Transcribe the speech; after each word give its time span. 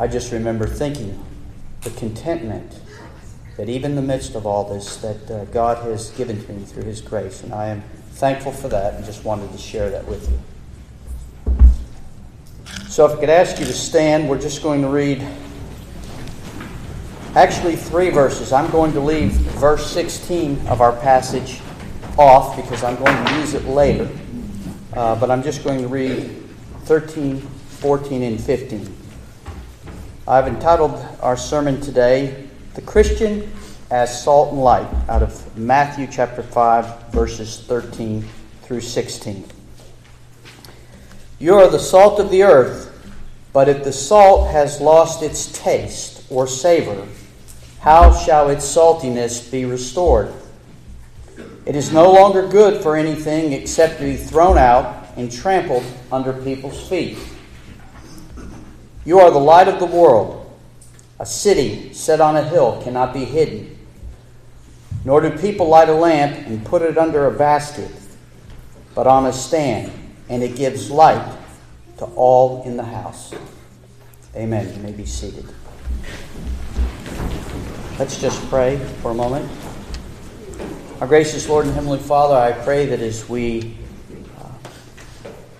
I 0.00 0.06
just 0.06 0.30
remember 0.30 0.66
thinking 0.66 1.24
the 1.82 1.90
contentment 1.90 2.80
that 3.56 3.68
even 3.68 3.92
in 3.92 3.96
the 3.96 4.02
midst 4.02 4.36
of 4.36 4.46
all 4.46 4.72
this, 4.72 4.96
that 4.98 5.30
uh, 5.30 5.44
God 5.46 5.78
has 5.84 6.10
given 6.10 6.44
to 6.44 6.52
me 6.52 6.64
through 6.64 6.84
His 6.84 7.00
grace. 7.00 7.42
And 7.42 7.52
I 7.52 7.66
am 7.68 7.82
thankful 8.12 8.52
for 8.52 8.68
that 8.68 8.94
and 8.94 9.04
just 9.04 9.24
wanted 9.24 9.50
to 9.50 9.58
share 9.58 9.90
that 9.90 10.06
with 10.06 10.30
you. 10.30 10.38
So, 12.88 13.06
if 13.06 13.16
I 13.16 13.20
could 13.20 13.30
ask 13.30 13.58
you 13.58 13.66
to 13.66 13.72
stand, 13.72 14.28
we're 14.28 14.40
just 14.40 14.62
going 14.62 14.82
to 14.82 14.88
read 14.88 15.26
actually 17.34 17.74
three 17.74 18.10
verses. 18.10 18.52
I'm 18.52 18.70
going 18.70 18.92
to 18.92 19.00
leave 19.00 19.32
verse 19.32 19.90
16 19.90 20.68
of 20.68 20.80
our 20.80 20.92
passage 20.92 21.60
off 22.16 22.56
because 22.56 22.84
I'm 22.84 22.96
going 22.96 23.26
to 23.26 23.34
use 23.34 23.54
it 23.54 23.64
later. 23.64 24.08
Uh, 24.92 25.16
but 25.16 25.30
I'm 25.30 25.42
just 25.42 25.64
going 25.64 25.80
to 25.80 25.88
read 25.88 26.30
13, 26.84 27.40
14, 27.40 28.22
and 28.22 28.40
15. 28.40 28.97
I've 30.28 30.46
entitled 30.46 31.02
our 31.22 31.38
sermon 31.38 31.80
today, 31.80 32.48
The 32.74 32.82
Christian 32.82 33.50
as 33.90 34.22
Salt 34.22 34.52
and 34.52 34.62
Light, 34.62 34.86
out 35.08 35.22
of 35.22 35.56
Matthew 35.56 36.06
chapter 36.06 36.42
5, 36.42 37.12
verses 37.12 37.60
13 37.60 38.22
through 38.60 38.82
16. 38.82 39.46
You 41.38 41.54
are 41.54 41.70
the 41.70 41.78
salt 41.78 42.20
of 42.20 42.28
the 42.30 42.42
earth, 42.42 42.92
but 43.54 43.70
if 43.70 43.84
the 43.84 43.92
salt 43.92 44.50
has 44.50 44.82
lost 44.82 45.22
its 45.22 45.50
taste 45.50 46.26
or 46.28 46.46
savor, 46.46 47.08
how 47.80 48.14
shall 48.14 48.50
its 48.50 48.66
saltiness 48.66 49.50
be 49.50 49.64
restored? 49.64 50.30
It 51.64 51.74
is 51.74 51.90
no 51.90 52.12
longer 52.12 52.46
good 52.46 52.82
for 52.82 52.96
anything 52.96 53.54
except 53.54 53.96
to 54.00 54.04
be 54.04 54.16
thrown 54.18 54.58
out 54.58 55.06
and 55.16 55.32
trampled 55.32 55.86
under 56.12 56.34
people's 56.34 56.86
feet. 56.86 57.16
You 59.08 59.20
are 59.20 59.30
the 59.30 59.38
light 59.38 59.68
of 59.68 59.80
the 59.80 59.86
world. 59.86 60.54
A 61.18 61.24
city 61.24 61.94
set 61.94 62.20
on 62.20 62.36
a 62.36 62.42
hill 62.42 62.82
cannot 62.84 63.14
be 63.14 63.24
hidden. 63.24 63.78
Nor 65.02 65.22
do 65.22 65.30
people 65.30 65.66
light 65.66 65.88
a 65.88 65.94
lamp 65.94 66.46
and 66.46 66.62
put 66.62 66.82
it 66.82 66.98
under 66.98 67.24
a 67.24 67.30
basket, 67.30 67.90
but 68.94 69.06
on 69.06 69.24
a 69.24 69.32
stand, 69.32 69.90
and 70.28 70.42
it 70.42 70.56
gives 70.56 70.90
light 70.90 71.26
to 71.96 72.04
all 72.04 72.62
in 72.64 72.76
the 72.76 72.84
house. 72.84 73.32
Amen. 74.36 74.70
You 74.76 74.82
may 74.82 74.92
be 74.92 75.06
seated. 75.06 75.46
Let's 77.98 78.20
just 78.20 78.46
pray 78.50 78.76
for 79.00 79.12
a 79.12 79.14
moment. 79.14 79.50
Our 81.00 81.06
gracious 81.06 81.48
Lord 81.48 81.64
and 81.64 81.74
Heavenly 81.74 81.98
Father, 81.98 82.34
I 82.34 82.52
pray 82.62 82.84
that 82.84 83.00
as 83.00 83.26
we 83.26 83.74
uh, 84.38 84.50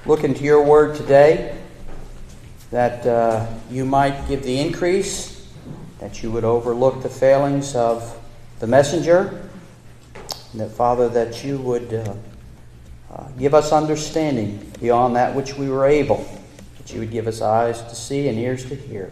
look 0.04 0.22
into 0.22 0.44
your 0.44 0.62
word 0.62 0.96
today, 0.96 1.58
that 2.70 3.06
uh, 3.06 3.46
you 3.70 3.84
might 3.84 4.28
give 4.28 4.42
the 4.42 4.58
increase, 4.58 5.48
that 6.00 6.22
you 6.22 6.30
would 6.30 6.44
overlook 6.44 7.02
the 7.02 7.08
failings 7.08 7.74
of 7.74 8.18
the 8.58 8.66
messenger, 8.66 9.48
and 10.52 10.60
that, 10.60 10.70
Father, 10.70 11.08
that 11.08 11.44
you 11.44 11.58
would 11.58 11.92
uh, 11.94 12.14
uh 13.10 13.28
give 13.38 13.54
us 13.54 13.72
understanding 13.72 14.70
beyond 14.80 15.16
that 15.16 15.34
which 15.34 15.54
we 15.56 15.68
were 15.68 15.86
able, 15.86 16.26
that 16.76 16.92
you 16.92 17.00
would 17.00 17.10
give 17.10 17.26
us 17.26 17.40
eyes 17.40 17.82
to 17.82 17.94
see 17.94 18.28
and 18.28 18.38
ears 18.38 18.64
to 18.66 18.74
hear. 18.74 19.10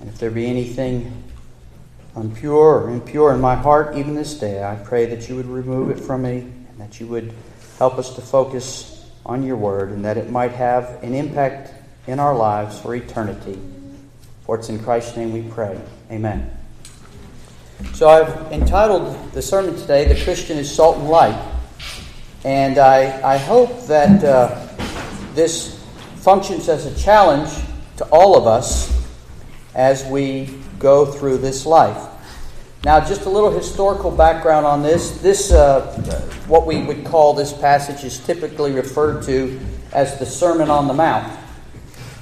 And 0.00 0.08
if 0.08 0.18
there 0.18 0.30
be 0.30 0.46
anything 0.46 1.24
unpure 2.14 2.52
or 2.52 2.90
impure 2.90 3.32
in 3.32 3.40
my 3.40 3.54
heart 3.54 3.96
even 3.96 4.14
this 4.14 4.38
day, 4.38 4.62
I 4.62 4.76
pray 4.76 5.06
that 5.06 5.28
you 5.28 5.36
would 5.36 5.46
remove 5.46 5.90
it 5.90 5.98
from 5.98 6.22
me 6.22 6.38
and 6.38 6.78
that 6.78 7.00
you 7.00 7.06
would 7.06 7.32
help 7.78 7.98
us 7.98 8.14
to 8.14 8.20
focus 8.20 9.08
on 9.26 9.42
your 9.42 9.56
word 9.56 9.90
and 9.90 10.04
that 10.04 10.16
it 10.16 10.30
might 10.30 10.52
have 10.52 11.02
an 11.02 11.14
impact 11.14 11.72
in 12.06 12.18
our 12.18 12.34
lives 12.34 12.78
for 12.78 12.94
eternity. 12.94 13.58
For 14.44 14.56
it's 14.56 14.68
in 14.68 14.82
Christ's 14.82 15.16
name 15.16 15.32
we 15.32 15.42
pray. 15.42 15.80
Amen. 16.10 16.50
So 17.94 18.08
I've 18.08 18.52
entitled 18.52 19.32
the 19.32 19.42
sermon 19.42 19.76
today, 19.76 20.06
The 20.06 20.22
Christian 20.22 20.58
is 20.58 20.72
Salt 20.72 20.98
and 20.98 21.08
Light. 21.08 21.52
And 22.44 22.78
I, 22.78 23.34
I 23.34 23.38
hope 23.38 23.86
that 23.86 24.22
uh, 24.22 24.68
this 25.34 25.82
functions 26.16 26.68
as 26.68 26.86
a 26.86 27.02
challenge 27.02 27.50
to 27.96 28.04
all 28.06 28.36
of 28.36 28.46
us 28.46 28.92
as 29.74 30.04
we 30.06 30.58
go 30.78 31.06
through 31.06 31.38
this 31.38 31.64
life. 31.66 32.10
Now, 32.84 33.00
just 33.00 33.22
a 33.22 33.30
little 33.30 33.50
historical 33.50 34.10
background 34.10 34.66
on 34.66 34.82
this. 34.82 35.22
This, 35.22 35.52
uh, 35.52 35.82
what 36.46 36.66
we 36.66 36.82
would 36.82 37.04
call 37.06 37.32
this 37.32 37.52
passage, 37.52 38.04
is 38.04 38.18
typically 38.18 38.72
referred 38.72 39.22
to 39.24 39.58
as 39.92 40.18
the 40.18 40.26
Sermon 40.26 40.68
on 40.68 40.86
the 40.86 40.92
Mount. 40.92 41.43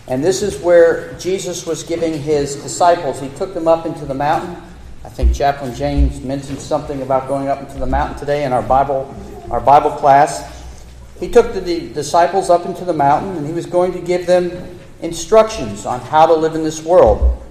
And 0.08 0.22
this 0.22 0.42
is 0.42 0.58
where 0.60 1.12
Jesus 1.14 1.64
was 1.66 1.82
giving 1.82 2.20
his 2.20 2.56
disciples, 2.56 3.20
he 3.20 3.28
took 3.30 3.54
them 3.54 3.68
up 3.68 3.86
into 3.86 4.04
the 4.04 4.14
mountain. 4.14 4.56
I 5.04 5.08
think 5.08 5.34
Chaplain 5.34 5.74
James 5.74 6.20
mentioned 6.20 6.58
something 6.58 7.02
about 7.02 7.28
going 7.28 7.48
up 7.48 7.60
into 7.60 7.78
the 7.78 7.86
mountain 7.86 8.18
today 8.18 8.44
in 8.44 8.52
our 8.52 8.62
Bible, 8.62 9.14
our 9.50 9.60
Bible 9.60 9.90
class. 9.90 10.64
He 11.18 11.28
took 11.28 11.52
the 11.54 11.88
disciples 11.92 12.50
up 12.50 12.66
into 12.66 12.84
the 12.84 12.92
mountain 12.92 13.36
and 13.36 13.46
he 13.46 13.52
was 13.52 13.66
going 13.66 13.92
to 13.92 14.00
give 14.00 14.26
them 14.26 14.78
instructions 15.00 15.86
on 15.86 16.00
how 16.00 16.26
to 16.26 16.34
live 16.34 16.54
in 16.54 16.62
this 16.62 16.82
world. 16.82 17.44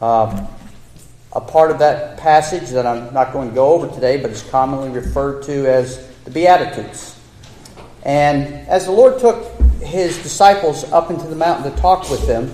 Um, 0.00 0.48
a 1.32 1.40
part 1.40 1.70
of 1.70 1.78
that 1.78 2.16
passage 2.16 2.70
that 2.70 2.86
I'm 2.86 3.12
not 3.12 3.32
going 3.32 3.48
to 3.48 3.54
go 3.54 3.72
over 3.72 3.88
today, 3.88 4.16
but 4.20 4.30
is 4.30 4.42
commonly 4.44 4.90
referred 4.90 5.42
to 5.44 5.66
as 5.70 6.08
the 6.24 6.30
Beatitudes. 6.30 7.18
And 8.02 8.66
as 8.68 8.86
the 8.86 8.92
Lord 8.92 9.18
took 9.18 9.57
his 9.80 10.22
disciples 10.22 10.84
up 10.92 11.10
into 11.10 11.26
the 11.26 11.36
mountain 11.36 11.70
to 11.70 11.80
talk 11.80 12.10
with 12.10 12.26
them, 12.26 12.44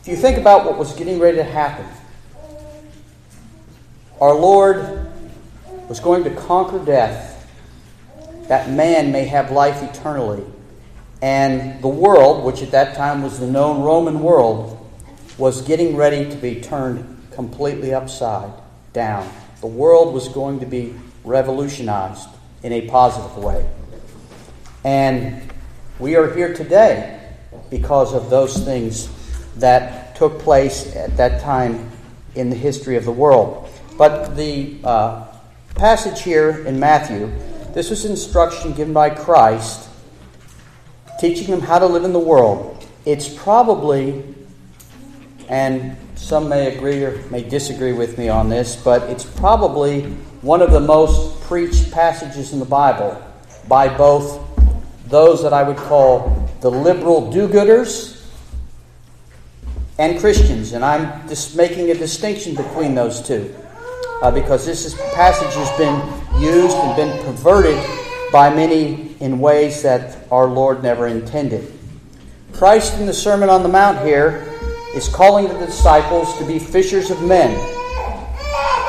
if 0.00 0.08
you 0.08 0.16
think 0.16 0.38
about 0.38 0.64
what 0.64 0.78
was 0.78 0.94
getting 0.94 1.18
ready 1.18 1.36
to 1.36 1.44
happen, 1.44 1.86
our 4.20 4.34
Lord 4.34 5.10
was 5.88 6.00
going 6.00 6.24
to 6.24 6.30
conquer 6.30 6.84
death 6.84 7.34
that 8.48 8.70
man 8.70 9.12
may 9.12 9.24
have 9.26 9.50
life 9.50 9.82
eternally. 9.82 10.42
And 11.20 11.82
the 11.82 11.88
world, 11.88 12.44
which 12.44 12.62
at 12.62 12.70
that 12.70 12.96
time 12.96 13.22
was 13.22 13.38
the 13.38 13.46
known 13.46 13.82
Roman 13.82 14.20
world, 14.20 14.74
was 15.36 15.62
getting 15.62 15.96
ready 15.96 16.28
to 16.30 16.36
be 16.36 16.60
turned 16.60 17.16
completely 17.32 17.92
upside 17.92 18.50
down. 18.92 19.30
The 19.60 19.66
world 19.66 20.14
was 20.14 20.28
going 20.28 20.60
to 20.60 20.66
be 20.66 20.94
revolutionized 21.24 22.28
in 22.62 22.72
a 22.72 22.88
positive 22.88 23.36
way. 23.36 23.68
And 24.84 25.52
we 25.98 26.14
are 26.14 26.32
here 26.32 26.54
today 26.54 27.20
because 27.70 28.14
of 28.14 28.30
those 28.30 28.56
things 28.64 29.08
that 29.56 30.14
took 30.14 30.38
place 30.38 30.94
at 30.94 31.16
that 31.16 31.40
time 31.40 31.90
in 32.34 32.50
the 32.50 32.56
history 32.56 32.96
of 32.96 33.04
the 33.04 33.12
world. 33.12 33.68
But 33.96 34.36
the 34.36 34.78
uh, 34.84 35.26
passage 35.74 36.22
here 36.22 36.64
in 36.66 36.78
Matthew, 36.78 37.32
this 37.74 37.90
was 37.90 38.04
instruction 38.04 38.72
given 38.74 38.94
by 38.94 39.10
Christ 39.10 39.88
teaching 41.18 41.48
them 41.48 41.60
how 41.60 41.80
to 41.80 41.86
live 41.86 42.04
in 42.04 42.12
the 42.12 42.18
world. 42.20 42.86
It's 43.04 43.28
probably 43.28 44.22
and 45.48 45.96
some 46.14 46.48
may 46.48 46.76
agree 46.76 47.02
or 47.04 47.22
may 47.30 47.42
disagree 47.42 47.92
with 47.92 48.18
me 48.18 48.28
on 48.28 48.48
this, 48.48 48.76
but 48.76 49.02
it's 49.04 49.24
probably 49.24 50.02
one 50.42 50.60
of 50.60 50.70
the 50.70 50.80
most 50.80 51.40
preached 51.42 51.90
passages 51.90 52.52
in 52.52 52.58
the 52.58 52.64
Bible 52.64 53.20
by 53.66 53.88
both 53.88 54.47
those 55.08 55.42
that 55.42 55.52
I 55.52 55.62
would 55.62 55.76
call 55.76 56.48
the 56.60 56.70
liberal 56.70 57.30
do 57.30 57.48
gooders 57.48 58.24
and 59.98 60.18
Christians. 60.20 60.72
And 60.72 60.84
I'm 60.84 61.28
just 61.28 61.56
making 61.56 61.90
a 61.90 61.94
distinction 61.94 62.54
between 62.54 62.94
those 62.94 63.20
two 63.26 63.54
uh, 64.22 64.30
because 64.30 64.66
this 64.66 64.84
is, 64.84 64.94
passage 65.14 65.54
has 65.54 65.78
been 65.78 66.42
used 66.42 66.76
and 66.76 66.96
been 66.96 67.24
perverted 67.24 67.78
by 68.32 68.54
many 68.54 69.14
in 69.20 69.38
ways 69.38 69.82
that 69.82 70.18
our 70.30 70.46
Lord 70.46 70.82
never 70.82 71.06
intended. 71.06 71.72
Christ 72.52 72.98
in 72.98 73.06
the 73.06 73.14
Sermon 73.14 73.48
on 73.48 73.62
the 73.62 73.68
Mount 73.68 74.04
here 74.04 74.48
is 74.94 75.08
calling 75.08 75.48
the 75.48 75.66
disciples 75.66 76.36
to 76.38 76.46
be 76.46 76.58
fishers 76.58 77.10
of 77.10 77.22
men. 77.22 77.50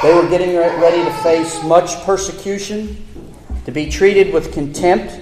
They 0.01 0.13
were 0.13 0.27
getting 0.29 0.55
ready 0.55 1.03
to 1.03 1.11
face 1.23 1.61
much 1.63 2.01
persecution, 2.03 3.05
to 3.65 3.71
be 3.71 3.89
treated 3.89 4.33
with 4.33 4.53
contempt, 4.53 5.19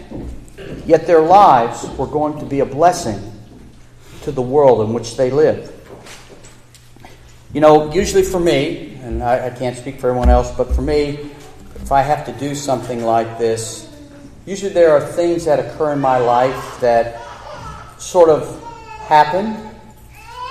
yet 0.88 1.06
their 1.06 1.22
lives 1.22 1.88
were 1.98 2.07
going 2.07 2.39
to 2.39 2.45
be 2.45 2.62
a 2.62 2.66
blessing 2.66 3.19
to 4.24 4.31
the 4.31 4.42
world 4.42 4.81
in 4.88 4.94
which 4.94 5.16
they 5.18 5.30
live. 5.30 5.72
You 7.54 7.62
know, 7.62 7.94
usually 7.94 8.24
for 8.24 8.39
me, 8.39 8.98
and 9.04 9.22
I, 9.22 9.48
I 9.48 9.50
can't 9.51 9.78
speak 9.78 10.00
for 10.00 10.10
everyone 10.10 10.30
else, 10.30 10.51
but 10.56 10.74
for 10.74 10.81
me, 10.81 11.30
if 11.75 11.92
I 11.92 12.01
have 12.01 12.25
to 12.25 12.31
do 12.34 12.56
something 12.56 13.04
like 13.04 13.38
this, 13.38 13.94
usually 14.45 14.74
there 14.74 14.92
are 14.92 15.01
things 15.01 15.45
that 15.45 15.60
occur 15.60 15.94
in 15.94 16.00
my 16.00 16.18
life 16.18 16.80
that 16.80 17.22
sort 18.00 18.30
of 18.30 18.63
happen 19.07 19.68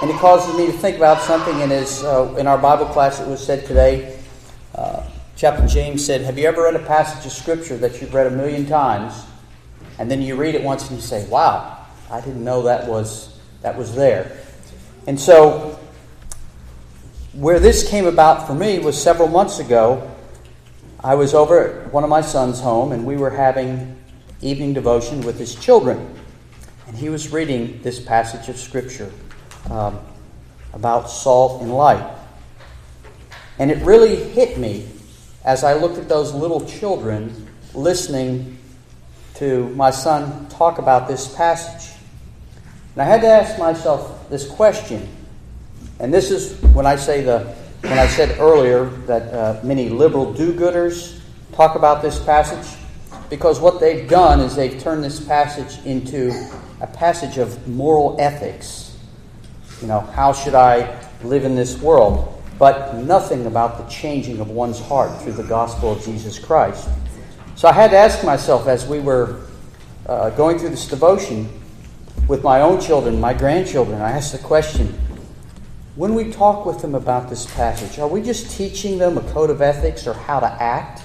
and 0.02 0.10
it 0.10 0.16
causes 0.16 0.54
me 0.56 0.66
to 0.66 0.72
think 0.72 0.96
about 0.96 1.22
something. 1.22 1.62
And 1.62 1.72
as 1.72 2.04
uh, 2.04 2.34
in 2.38 2.46
our 2.46 2.58
Bible 2.58 2.84
class, 2.86 3.18
it 3.18 3.26
was 3.26 3.44
said 3.44 3.64
today, 3.64 4.18
uh, 4.74 5.02
Chaplain 5.36 5.68
James 5.68 6.04
said, 6.04 6.20
Have 6.20 6.38
you 6.38 6.46
ever 6.46 6.64
read 6.64 6.74
a 6.74 6.84
passage 6.84 7.24
of 7.24 7.32
Scripture 7.32 7.78
that 7.78 8.00
you've 8.00 8.12
read 8.12 8.26
a 8.26 8.30
million 8.30 8.66
times, 8.66 9.24
and 9.98 10.10
then 10.10 10.22
you 10.22 10.37
read 10.37 10.54
it 10.54 10.62
once 10.62 10.88
and 10.88 10.96
you 10.96 11.02
say, 11.02 11.26
Wow, 11.28 11.87
I 12.10 12.20
didn't 12.20 12.44
know 12.44 12.62
that 12.62 12.87
was, 12.87 13.38
that 13.62 13.76
was 13.76 13.94
there? 13.94 14.37
And 15.06 15.19
so, 15.19 15.78
where 17.32 17.60
this 17.60 17.88
came 17.88 18.06
about 18.06 18.46
for 18.46 18.54
me 18.54 18.78
was 18.78 19.00
several 19.00 19.28
months 19.28 19.58
ago. 19.58 20.10
I 21.04 21.14
was 21.14 21.34
over 21.34 21.82
at 21.82 21.93
one 21.93 22.02
of 22.02 22.10
my 22.10 22.22
son's 22.22 22.60
home, 22.60 22.93
and 22.93 23.04
we 23.06 23.16
were 23.16 23.31
having 23.31 23.96
evening 24.40 24.72
devotion 24.72 25.20
with 25.20 25.38
his 25.38 25.54
children. 25.54 26.14
And 26.87 26.96
he 26.96 27.08
was 27.08 27.32
reading 27.32 27.81
this 27.82 28.00
passage 28.00 28.49
of 28.49 28.56
Scripture 28.56 29.12
um, 29.70 30.00
about 30.72 31.10
salt 31.10 31.62
and 31.62 31.72
light. 31.72 32.14
And 33.58 33.70
it 33.70 33.82
really 33.84 34.16
hit 34.16 34.58
me 34.58 34.88
as 35.44 35.64
I 35.64 35.75
looked 35.75 35.99
at 35.99 36.08
those 36.08 36.34
little 36.34 36.66
children 36.66 37.46
listening 37.75 38.55
to 39.36 39.68
my 39.70 39.90
son 39.90 40.48
talk 40.48 40.78
about 40.78 41.08
this 41.08 41.34
passage. 41.34 41.94
And 42.94 43.02
I 43.02 43.04
had 43.04 43.20
to 43.20 43.28
ask 43.28 43.58
myself 43.58 44.28
this 44.30 44.48
question. 44.48 45.08
And 46.00 46.12
this 46.12 46.30
is 46.30 46.60
when 46.74 46.86
I 46.86 46.96
say 46.96 47.22
the 47.22 47.54
when 47.82 47.98
I 47.98 48.06
said 48.06 48.40
earlier 48.40 48.86
that 49.06 49.32
uh, 49.32 49.60
many 49.62 49.88
liberal 49.88 50.32
do-gooders 50.32 51.20
talk 51.52 51.76
about 51.76 52.02
this 52.02 52.18
passage, 52.18 52.76
because 53.30 53.60
what 53.60 53.78
they've 53.78 54.08
done 54.08 54.40
is 54.40 54.56
they've 54.56 54.80
turned 54.80 55.04
this 55.04 55.20
passage 55.20 55.84
into 55.86 56.32
a 56.80 56.86
passage 56.86 57.38
of 57.38 57.68
moral 57.68 58.16
ethics. 58.18 58.96
You 59.80 59.88
know, 59.88 60.00
how 60.00 60.32
should 60.32 60.54
I 60.54 60.98
live 61.22 61.44
in 61.44 61.54
this 61.54 61.80
world? 61.80 62.42
But 62.58 62.94
nothing 62.94 63.46
about 63.46 63.78
the 63.78 63.84
changing 63.84 64.40
of 64.40 64.50
one's 64.50 64.80
heart 64.80 65.22
through 65.22 65.34
the 65.34 65.44
gospel 65.44 65.92
of 65.92 66.02
Jesus 66.02 66.38
Christ. 66.38 66.88
So 67.56 67.68
I 67.68 67.72
had 67.72 67.90
to 67.92 67.96
ask 67.96 68.22
myself 68.22 68.68
as 68.68 68.86
we 68.86 69.00
were 69.00 69.40
uh, 70.06 70.28
going 70.30 70.58
through 70.58 70.68
this 70.68 70.86
devotion 70.86 71.48
with 72.28 72.44
my 72.44 72.60
own 72.60 72.82
children, 72.82 73.18
my 73.18 73.32
grandchildren, 73.32 73.98
I 73.98 74.10
asked 74.10 74.32
the 74.32 74.38
question 74.38 74.88
when 75.94 76.14
we 76.14 76.30
talk 76.30 76.66
with 76.66 76.82
them 76.82 76.94
about 76.94 77.30
this 77.30 77.46
passage, 77.54 77.98
are 77.98 78.08
we 78.08 78.20
just 78.20 78.50
teaching 78.50 78.98
them 78.98 79.16
a 79.16 79.22
code 79.32 79.48
of 79.48 79.62
ethics 79.62 80.06
or 80.06 80.12
how 80.12 80.38
to 80.38 80.46
act? 80.46 81.00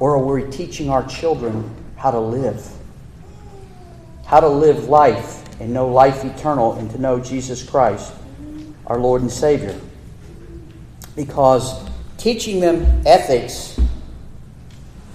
Or 0.00 0.14
are 0.14 0.24
we 0.24 0.50
teaching 0.50 0.88
our 0.88 1.06
children 1.06 1.76
how 1.96 2.10
to 2.10 2.18
live? 2.18 2.66
How 4.24 4.40
to 4.40 4.48
live 4.48 4.88
life 4.88 5.44
and 5.60 5.74
know 5.74 5.88
life 5.88 6.24
eternal 6.24 6.72
and 6.74 6.90
to 6.92 6.98
know 6.98 7.20
Jesus 7.20 7.62
Christ, 7.62 8.14
our 8.86 8.98
Lord 8.98 9.20
and 9.20 9.30
Savior. 9.30 9.78
Because 11.14 11.86
teaching 12.16 12.60
them 12.60 13.02
ethics 13.04 13.78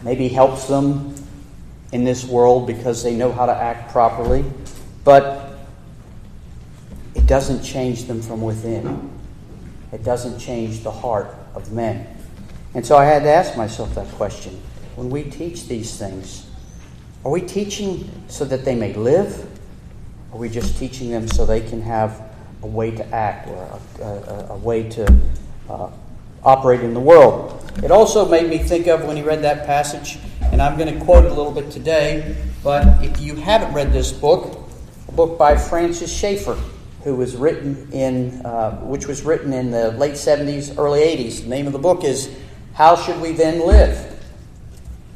maybe 0.04 0.28
helps 0.28 0.68
them 0.68 1.16
in 1.92 2.04
this 2.04 2.26
world 2.26 2.68
because 2.68 3.04
they 3.04 3.16
know 3.16 3.32
how 3.32 3.46
to 3.46 3.54
act 3.54 3.92
properly, 3.92 4.44
but 5.04 5.56
it 7.16 7.28
doesn't 7.28 7.64
change 7.64 8.06
them 8.06 8.22
from 8.22 8.42
within. 8.42 9.10
It 9.92 10.04
doesn't 10.04 10.40
change 10.40 10.82
the 10.82 10.92
heart 10.92 11.34
of 11.54 11.72
men. 11.72 12.08
And 12.74 12.86
so 12.86 12.98
I 12.98 13.06
had 13.06 13.24
to 13.24 13.30
ask 13.30 13.56
myself 13.56 13.94
that 13.96 14.08
question. 14.16 14.60
When 14.96 15.10
we 15.10 15.24
teach 15.24 15.68
these 15.68 15.98
things, 15.98 16.48
are 17.24 17.32
we 17.32 17.42
teaching 17.42 18.10
so 18.28 18.44
that 18.46 18.66
they 18.66 18.76
may 18.76 18.94
live? 18.94 19.48
Are 20.32 20.38
we 20.38 20.50
just 20.50 20.78
teaching 20.78 21.12
them 21.12 21.28
so 21.28 21.46
they 21.46 21.62
can 21.62 21.82
have 21.82 22.22
a 22.64 22.68
way 22.68 22.92
to 22.92 23.06
act 23.14 23.48
or 23.48 23.80
a, 24.02 24.04
a, 24.04 24.48
a 24.50 24.58
way 24.58 24.90
to 24.90 25.22
uh, 25.70 25.90
operate 26.44 26.82
in 26.82 26.94
the 26.94 27.00
world? 27.00 27.63
It 27.82 27.92
also 27.92 28.28
made 28.28 28.50
me 28.50 28.60
think 28.60 28.88
of 28.88 29.06
when 29.06 29.18
he 29.18 29.24
read 29.24 29.42
that 29.42 29.66
passage, 29.66 30.20
and 30.52 30.62
I'm 30.62 30.78
going 30.78 30.94
to 30.94 31.04
quote 31.04 31.26
it 31.26 31.32
a 31.32 31.34
little 31.34 31.52
bit 31.52 31.72
today, 31.72 32.36
but 32.64 33.04
if 33.04 33.20
you 33.20 33.36
haven't 33.36 33.74
read 33.74 33.92
this 33.92 34.12
book, 34.12 34.70
a 35.08 35.12
book 35.12 35.38
by 35.38 35.58
Francis 35.58 36.16
Schaeffer, 36.16 36.58
who 37.04 37.16
was 37.16 37.36
written 37.36 37.92
in, 37.92 38.46
uh, 38.46 38.78
which 38.82 39.08
was 39.08 39.24
written 39.24 39.52
in 39.52 39.72
the 39.72 39.92
late 39.92 40.14
70s, 40.14 40.78
early 40.78 41.02
80s. 41.02 41.42
The 41.42 41.50
name 41.50 41.68
of 41.68 41.74
the 41.74 41.80
book 41.80 42.04
is 42.04 42.34
How 42.74 42.96
Should 42.96 43.20
We 43.20 43.34
Then 43.34 43.68
Live? 43.68 44.24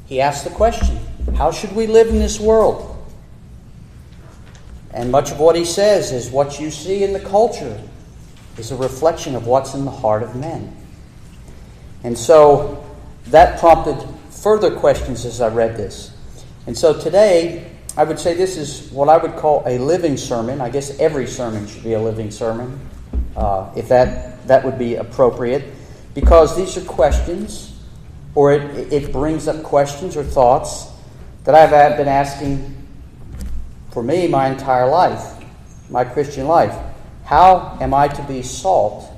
He 0.05 0.19
asked 0.19 0.43
the 0.43 0.49
question, 0.49 0.99
How 1.35 1.51
should 1.51 1.73
we 1.73 1.87
live 1.87 2.07
in 2.07 2.19
this 2.19 2.39
world? 2.39 2.93
And 4.91 5.11
much 5.11 5.31
of 5.31 5.39
what 5.39 5.55
he 5.55 5.63
says 5.63 6.11
is 6.11 6.31
what 6.31 6.59
you 6.59 6.71
see 6.71 7.03
in 7.03 7.13
the 7.13 7.19
culture 7.19 7.79
is 8.57 8.71
a 8.71 8.75
reflection 8.75 9.35
of 9.35 9.45
what's 9.45 9.73
in 9.73 9.85
the 9.85 9.91
heart 9.91 10.23
of 10.23 10.35
men. 10.35 10.75
And 12.03 12.17
so 12.17 12.83
that 13.27 13.59
prompted 13.59 13.97
further 14.29 14.75
questions 14.75 15.25
as 15.25 15.41
I 15.41 15.49
read 15.49 15.75
this. 15.75 16.11
And 16.65 16.77
so 16.77 16.99
today, 16.99 17.71
I 17.95 18.03
would 18.03 18.19
say 18.19 18.33
this 18.33 18.57
is 18.57 18.91
what 18.91 19.09
I 19.09 19.17
would 19.17 19.35
call 19.35 19.63
a 19.65 19.79
living 19.79 20.17
sermon. 20.17 20.61
I 20.61 20.69
guess 20.69 20.99
every 20.99 21.27
sermon 21.27 21.67
should 21.67 21.83
be 21.83 21.93
a 21.93 21.99
living 21.99 22.29
sermon, 22.29 22.79
uh, 23.35 23.71
if 23.75 23.89
that, 23.89 24.47
that 24.47 24.63
would 24.63 24.77
be 24.77 24.95
appropriate, 24.95 25.63
because 26.13 26.55
these 26.55 26.77
are 26.77 26.85
questions, 26.85 27.73
or 28.35 28.53
it, 28.53 28.93
it 28.93 29.11
brings 29.11 29.47
up 29.47 29.63
questions 29.63 30.15
or 30.15 30.23
thoughts 30.23 30.87
that 31.43 31.55
I've 31.55 31.97
been 31.97 32.07
asking 32.07 32.75
for 33.91 34.03
me 34.03 34.27
my 34.27 34.49
entire 34.49 34.87
life, 34.87 35.43
my 35.89 36.03
Christian 36.03 36.47
life. 36.47 36.77
How 37.23 37.77
am 37.81 37.93
I 37.93 38.07
to 38.09 38.21
be 38.23 38.43
salt 38.43 39.11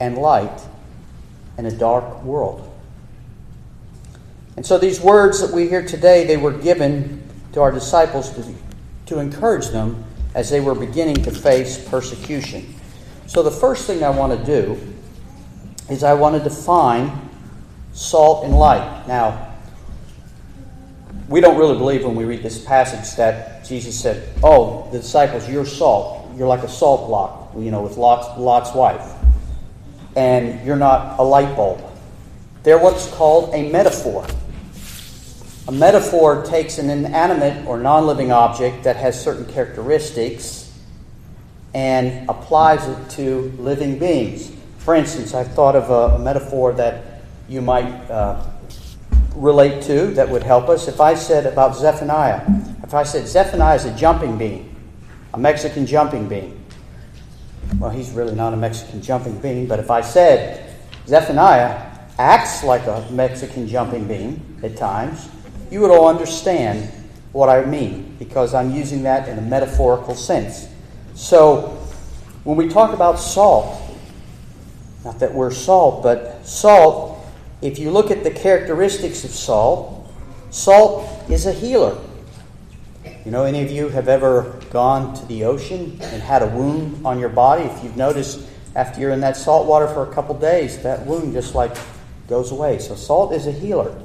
and 0.00 0.18
light 0.18 0.60
in 1.58 1.66
a 1.66 1.70
dark 1.70 2.22
world? 2.24 2.70
And 4.56 4.64
so 4.64 4.78
these 4.78 5.00
words 5.00 5.40
that 5.40 5.54
we 5.54 5.68
hear 5.68 5.84
today, 5.84 6.26
they 6.26 6.36
were 6.36 6.52
given 6.52 7.22
to 7.52 7.60
our 7.60 7.72
disciples 7.72 8.30
to, 8.30 8.54
to 9.06 9.18
encourage 9.18 9.68
them 9.68 10.04
as 10.34 10.50
they 10.50 10.60
were 10.60 10.74
beginning 10.74 11.16
to 11.22 11.30
face 11.30 11.88
persecution. 11.88 12.74
So, 13.26 13.42
the 13.42 13.50
first 13.50 13.86
thing 13.86 14.04
I 14.04 14.10
want 14.10 14.38
to 14.38 14.44
do 14.44 14.78
is 15.88 16.04
I 16.04 16.14
want 16.14 16.36
to 16.36 16.42
define 16.42 17.30
salt 17.92 18.44
and 18.44 18.54
light. 18.54 19.06
Now, 19.06 19.54
we 21.28 21.40
don't 21.40 21.56
really 21.56 21.78
believe 21.78 22.04
when 22.04 22.14
we 22.14 22.24
read 22.24 22.42
this 22.42 22.62
passage 22.62 23.16
that 23.16 23.64
Jesus 23.64 23.98
said, 23.98 24.28
Oh, 24.42 24.88
the 24.90 24.98
disciples, 24.98 25.48
you're 25.48 25.64
salt. 25.64 26.28
You're 26.36 26.48
like 26.48 26.64
a 26.64 26.68
salt 26.68 27.06
block, 27.06 27.52
you 27.56 27.70
know, 27.70 27.82
with 27.82 27.96
Lot's, 27.96 28.38
Lot's 28.38 28.74
wife. 28.74 29.13
And 30.16 30.64
you're 30.66 30.76
not 30.76 31.18
a 31.18 31.22
light 31.22 31.56
bulb. 31.56 31.82
They're 32.62 32.78
what's 32.78 33.10
called 33.12 33.54
a 33.54 33.70
metaphor. 33.70 34.26
A 35.66 35.72
metaphor 35.72 36.44
takes 36.44 36.78
an 36.78 36.90
inanimate 36.90 37.66
or 37.66 37.78
non 37.78 38.06
living 38.06 38.30
object 38.30 38.84
that 38.84 38.96
has 38.96 39.20
certain 39.20 39.46
characteristics 39.46 40.64
and 41.74 42.28
applies 42.28 42.86
it 42.86 43.10
to 43.10 43.52
living 43.58 43.98
beings. 43.98 44.52
For 44.78 44.94
instance, 44.94 45.34
I've 45.34 45.52
thought 45.54 45.74
of 45.74 45.90
a, 45.90 46.16
a 46.16 46.18
metaphor 46.18 46.72
that 46.74 47.22
you 47.48 47.60
might 47.60 47.90
uh, 48.10 48.46
relate 49.34 49.82
to 49.84 50.08
that 50.08 50.28
would 50.28 50.42
help 50.42 50.68
us. 50.68 50.88
If 50.88 51.00
I 51.00 51.14
said 51.14 51.46
about 51.46 51.76
Zephaniah, 51.76 52.42
if 52.82 52.94
I 52.94 53.02
said 53.02 53.26
Zephaniah 53.26 53.76
is 53.76 53.84
a 53.84 53.94
jumping 53.96 54.38
bean, 54.38 54.74
a 55.32 55.38
Mexican 55.38 55.86
jumping 55.86 56.28
bean, 56.28 56.63
well, 57.78 57.90
he's 57.90 58.10
really 58.10 58.34
not 58.34 58.54
a 58.54 58.56
Mexican 58.56 59.02
jumping 59.02 59.38
bean, 59.38 59.66
but 59.66 59.78
if 59.78 59.90
I 59.90 60.00
said 60.00 60.74
Zephaniah 61.06 61.90
acts 62.18 62.62
like 62.62 62.86
a 62.86 63.06
Mexican 63.10 63.66
jumping 63.66 64.06
bean 64.06 64.58
at 64.62 64.76
times, 64.76 65.28
you 65.70 65.80
would 65.80 65.90
all 65.90 66.08
understand 66.08 66.90
what 67.32 67.48
I 67.48 67.64
mean 67.64 68.16
because 68.18 68.54
I'm 68.54 68.70
using 68.70 69.02
that 69.02 69.28
in 69.28 69.38
a 69.38 69.42
metaphorical 69.42 70.14
sense. 70.14 70.68
So, 71.14 71.78
when 72.44 72.56
we 72.56 72.68
talk 72.68 72.92
about 72.92 73.18
salt, 73.18 73.80
not 75.04 75.18
that 75.18 75.32
we're 75.32 75.50
salt, 75.50 76.02
but 76.02 76.46
salt, 76.46 77.26
if 77.60 77.78
you 77.78 77.90
look 77.90 78.10
at 78.10 78.24
the 78.24 78.30
characteristics 78.30 79.24
of 79.24 79.30
salt, 79.30 80.06
salt 80.50 81.08
is 81.30 81.46
a 81.46 81.52
healer. 81.52 81.98
You 83.24 83.30
know, 83.30 83.44
any 83.44 83.62
of 83.62 83.70
you 83.70 83.88
have 83.88 84.08
ever 84.08 84.60
gone 84.70 85.14
to 85.14 85.24
the 85.26 85.44
ocean 85.44 85.98
and 86.02 86.22
had 86.22 86.42
a 86.42 86.46
wound 86.46 87.06
on 87.06 87.18
your 87.18 87.30
body? 87.30 87.62
If 87.62 87.82
you've 87.82 87.96
noticed 87.96 88.46
after 88.76 89.00
you're 89.00 89.12
in 89.12 89.20
that 89.20 89.36
salt 89.36 89.66
water 89.66 89.88
for 89.88 90.02
a 90.02 90.12
couple 90.12 90.38
days, 90.38 90.82
that 90.82 91.06
wound 91.06 91.32
just 91.32 91.54
like 91.54 91.74
goes 92.28 92.52
away. 92.52 92.78
So, 92.80 92.94
salt 92.94 93.32
is 93.32 93.46
a 93.46 93.52
healer. 93.52 93.98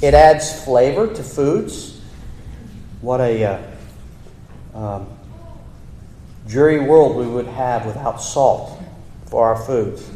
It 0.00 0.14
adds 0.14 0.64
flavor 0.64 1.12
to 1.12 1.22
foods. 1.24 2.00
What 3.00 3.20
a 3.20 3.44
uh, 3.44 3.62
um, 4.74 5.08
dreary 6.46 6.80
world 6.80 7.16
we 7.16 7.26
would 7.26 7.46
have 7.46 7.84
without 7.84 8.22
salt 8.22 8.80
for 9.26 9.44
our 9.44 9.60
foods. 9.64 10.08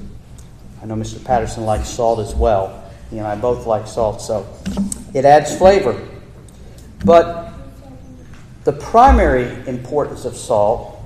I 0.81 0.87
know 0.87 0.95
Mr. 0.95 1.25
Patterson 1.25 1.65
likes 1.65 1.89
salt 1.89 2.21
as 2.21 2.33
well. 2.33 2.91
He 3.11 3.19
and 3.19 3.27
I 3.27 3.35
both 3.35 3.67
like 3.67 3.89
salt, 3.89 4.21
so 4.21 4.47
it 5.15 5.25
adds 5.25 5.57
flavor. 5.57 6.01
But 7.05 7.52
the 8.65 8.73
primary 8.73 9.45
importance 9.69 10.25
of 10.25 10.37
salt 10.37 11.01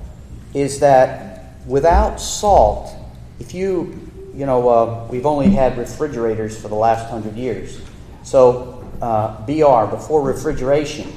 is 0.53 0.79
that 0.79 1.55
without 1.65 2.21
salt, 2.21 2.93
if 3.39 3.53
you, 3.53 4.09
you 4.33 4.45
know, 4.45 4.69
uh, 4.69 5.07
we've 5.09 5.25
only 5.25 5.49
had 5.49 5.77
refrigerators 5.77 6.59
for 6.59 6.67
the 6.67 6.75
last 6.75 7.09
hundred 7.09 7.35
years. 7.35 7.81
So, 8.23 8.87
uh, 9.01 9.45
BR, 9.45 9.89
before 9.89 10.21
refrigeration, 10.21 11.07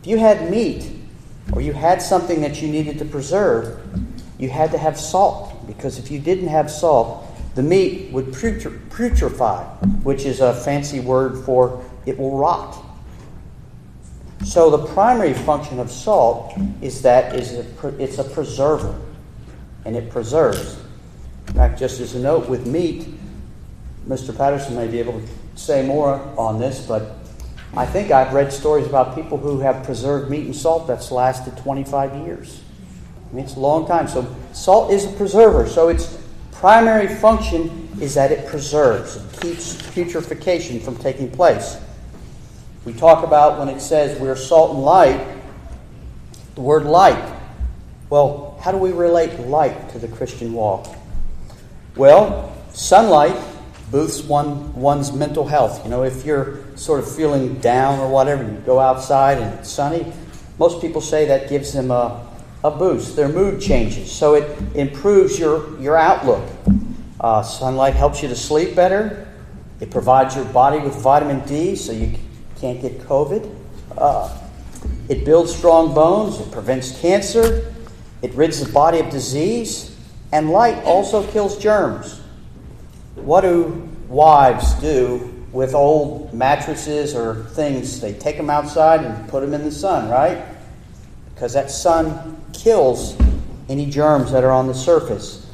if 0.00 0.06
you 0.06 0.18
had 0.18 0.50
meat 0.50 0.90
or 1.52 1.60
you 1.60 1.72
had 1.72 2.00
something 2.00 2.40
that 2.42 2.62
you 2.62 2.68
needed 2.68 2.98
to 2.98 3.04
preserve, 3.04 3.80
you 4.38 4.48
had 4.48 4.70
to 4.72 4.78
have 4.78 4.98
salt. 4.98 5.66
Because 5.66 5.98
if 5.98 6.10
you 6.10 6.18
didn't 6.18 6.48
have 6.48 6.70
salt, 6.70 7.26
the 7.54 7.62
meat 7.62 8.12
would 8.12 8.26
putrefy, 8.32 9.64
which 10.02 10.24
is 10.24 10.40
a 10.40 10.54
fancy 10.54 11.00
word 11.00 11.44
for 11.44 11.84
it 12.06 12.18
will 12.18 12.36
rot. 12.36 12.76
So 14.44 14.70
the 14.70 14.86
primary 14.94 15.34
function 15.34 15.78
of 15.78 15.90
salt 15.90 16.54
is 16.80 17.02
that 17.02 17.34
it's 17.34 18.18
a 18.18 18.24
preserver, 18.24 18.98
and 19.84 19.94
it 19.94 20.10
preserves. 20.10 20.78
In 21.48 21.54
fact, 21.54 21.78
just 21.78 22.00
as 22.00 22.14
a 22.14 22.18
note 22.18 22.48
with 22.48 22.66
meat, 22.66 23.08
Mr. 24.08 24.36
Patterson 24.36 24.76
may 24.76 24.88
be 24.88 24.98
able 24.98 25.20
to 25.20 25.26
say 25.56 25.86
more 25.86 26.14
on 26.38 26.58
this, 26.58 26.86
but 26.86 27.16
I 27.76 27.86
think 27.86 28.10
I've 28.10 28.32
read 28.32 28.52
stories 28.52 28.86
about 28.86 29.14
people 29.14 29.36
who 29.36 29.60
have 29.60 29.84
preserved 29.84 30.30
meat 30.30 30.46
and 30.46 30.56
salt 30.56 30.86
that's 30.88 31.12
lasted 31.12 31.56
25 31.58 32.26
years. 32.26 32.62
I 33.30 33.34
mean, 33.34 33.44
it's 33.44 33.56
a 33.56 33.60
long 33.60 33.86
time. 33.86 34.08
So 34.08 34.26
salt 34.52 34.90
is 34.90 35.04
a 35.04 35.12
preserver. 35.12 35.68
So 35.68 35.88
its 35.88 36.18
primary 36.50 37.06
function 37.06 37.88
is 38.00 38.14
that 38.14 38.32
it 38.32 38.48
preserves, 38.48 39.16
it 39.16 39.40
keeps 39.40 39.76
putrefaction 39.92 40.80
from 40.80 40.96
taking 40.96 41.30
place. 41.30 41.76
We 42.84 42.94
talk 42.94 43.24
about 43.24 43.58
when 43.58 43.68
it 43.68 43.80
says 43.80 44.18
we're 44.18 44.36
salt 44.36 44.74
and 44.74 44.82
light, 44.82 45.26
the 46.54 46.62
word 46.62 46.84
light. 46.84 47.38
Well, 48.08 48.58
how 48.62 48.72
do 48.72 48.78
we 48.78 48.92
relate 48.92 49.38
light 49.40 49.90
to 49.90 49.98
the 49.98 50.08
Christian 50.08 50.52
walk? 50.52 50.88
Well, 51.94 52.56
sunlight 52.72 53.36
boosts 53.90 54.22
one, 54.24 54.74
one's 54.74 55.12
mental 55.12 55.46
health. 55.46 55.84
You 55.84 55.90
know, 55.90 56.04
if 56.04 56.24
you're 56.24 56.60
sort 56.76 57.00
of 57.00 57.14
feeling 57.14 57.58
down 57.58 57.98
or 57.98 58.08
whatever, 58.08 58.44
you 58.44 58.56
go 58.64 58.80
outside 58.80 59.38
and 59.38 59.58
it's 59.58 59.70
sunny, 59.70 60.10
most 60.58 60.80
people 60.80 61.00
say 61.00 61.26
that 61.26 61.48
gives 61.48 61.72
them 61.72 61.90
a, 61.90 62.26
a 62.64 62.70
boost. 62.70 63.16
Their 63.16 63.28
mood 63.28 63.60
changes. 63.60 64.10
So 64.10 64.34
it 64.34 64.58
improves 64.74 65.38
your, 65.38 65.78
your 65.80 65.96
outlook. 65.96 66.48
Uh, 67.20 67.42
sunlight 67.42 67.94
helps 67.94 68.22
you 68.22 68.28
to 68.28 68.36
sleep 68.36 68.74
better. 68.74 69.28
It 69.80 69.90
provides 69.90 70.36
your 70.36 70.44
body 70.46 70.78
with 70.78 70.94
vitamin 70.94 71.40
D 71.46 71.76
so 71.76 71.92
you 71.92 72.16
can't 72.60 72.80
get 72.80 72.98
COVID. 73.00 73.54
Uh, 73.96 74.38
it 75.08 75.24
builds 75.24 75.54
strong 75.54 75.94
bones. 75.94 76.38
It 76.40 76.52
prevents 76.52 77.00
cancer. 77.00 77.72
It 78.22 78.34
rids 78.34 78.64
the 78.64 78.70
body 78.72 79.00
of 79.00 79.10
disease. 79.10 79.96
And 80.32 80.50
light 80.50 80.84
also 80.84 81.26
kills 81.32 81.58
germs. 81.58 82.20
What 83.16 83.40
do 83.40 83.88
wives 84.08 84.74
do 84.74 85.44
with 85.52 85.74
old 85.74 86.32
mattresses 86.32 87.14
or 87.14 87.44
things? 87.50 88.00
They 88.00 88.12
take 88.12 88.36
them 88.36 88.50
outside 88.50 89.04
and 89.04 89.28
put 89.28 89.40
them 89.40 89.54
in 89.54 89.64
the 89.64 89.72
sun, 89.72 90.08
right? 90.08 90.44
Because 91.34 91.54
that 91.54 91.70
sun 91.70 92.40
kills 92.52 93.16
any 93.68 93.90
germs 93.90 94.30
that 94.32 94.44
are 94.44 94.52
on 94.52 94.66
the 94.66 94.74
surface. 94.74 95.46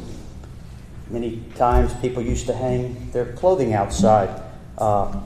Many 1.09 1.43
times 1.55 1.95
people 2.01 2.23
used 2.23 2.47
to 2.47 2.53
hang 2.53 3.11
their 3.13 3.33
clothing 3.35 3.75
outside. 3.75 4.43
Uh, 4.77 5.21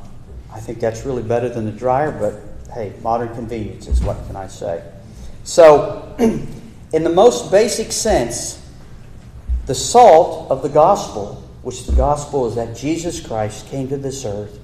I 0.53 0.61
think 0.61 0.81
that's 0.81 1.05
really 1.05 1.23
better 1.23 1.49
than 1.49 1.65
the 1.65 1.73
dryer, 1.73 2.11
but 2.13 2.73
hey, 2.73 2.93
modern 3.03 3.35
conveniences, 3.35 4.01
what 4.01 4.27
can 4.27 4.37
I 4.37 4.47
say? 4.47 4.83
So, 5.45 6.15
in 6.19 7.05
the 7.05 7.11
most 7.11 7.51
basic 7.51 7.93
sense, 7.93 8.69
the 9.67 9.75
salt 9.75 10.51
of 10.51 10.63
the 10.63 10.69
gospel 10.69 11.41
which 11.63 11.85
the 11.87 11.93
gospel 11.93 12.49
is 12.49 12.55
that 12.55 12.77
Jesus 12.77 13.21
Christ 13.21 13.69
came 13.69 13.89
to 13.89 13.97
this 13.97 14.25
earth. 14.25 14.59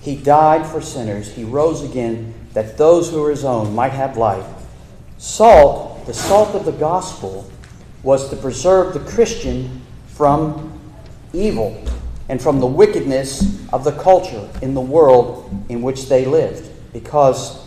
He 0.00 0.16
died 0.16 0.64
for 0.66 0.80
sinners. 0.80 1.32
He 1.32 1.44
rose 1.44 1.82
again 1.82 2.32
that 2.52 2.78
those 2.78 3.10
who 3.10 3.24
are 3.24 3.30
his 3.30 3.44
own 3.44 3.74
might 3.74 3.92
have 3.92 4.16
life. 4.16 4.46
Salt, 5.18 6.06
the 6.06 6.14
salt 6.14 6.54
of 6.54 6.64
the 6.64 6.72
gospel, 6.72 7.50
was 8.04 8.30
to 8.30 8.36
preserve 8.36 8.94
the 8.94 9.00
Christian 9.00 9.82
from 10.06 10.80
evil 11.32 11.82
and 12.28 12.40
from 12.40 12.60
the 12.60 12.66
wickedness 12.66 13.62
of 13.72 13.84
the 13.84 13.92
culture 13.92 14.48
in 14.60 14.74
the 14.74 14.80
world 14.80 15.50
in 15.68 15.82
which 15.82 16.08
they 16.08 16.24
lived. 16.24 16.68
Because 16.92 17.64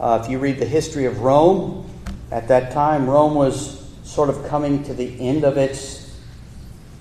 uh, 0.00 0.20
if 0.22 0.30
you 0.30 0.38
read 0.38 0.58
the 0.58 0.66
history 0.66 1.06
of 1.06 1.20
Rome, 1.20 1.88
at 2.30 2.48
that 2.48 2.72
time, 2.72 3.08
Rome 3.08 3.34
was 3.34 3.90
sort 4.04 4.28
of 4.28 4.46
coming 4.46 4.82
to 4.84 4.94
the 4.94 5.20
end 5.20 5.44
of 5.44 5.56
its 5.56 6.16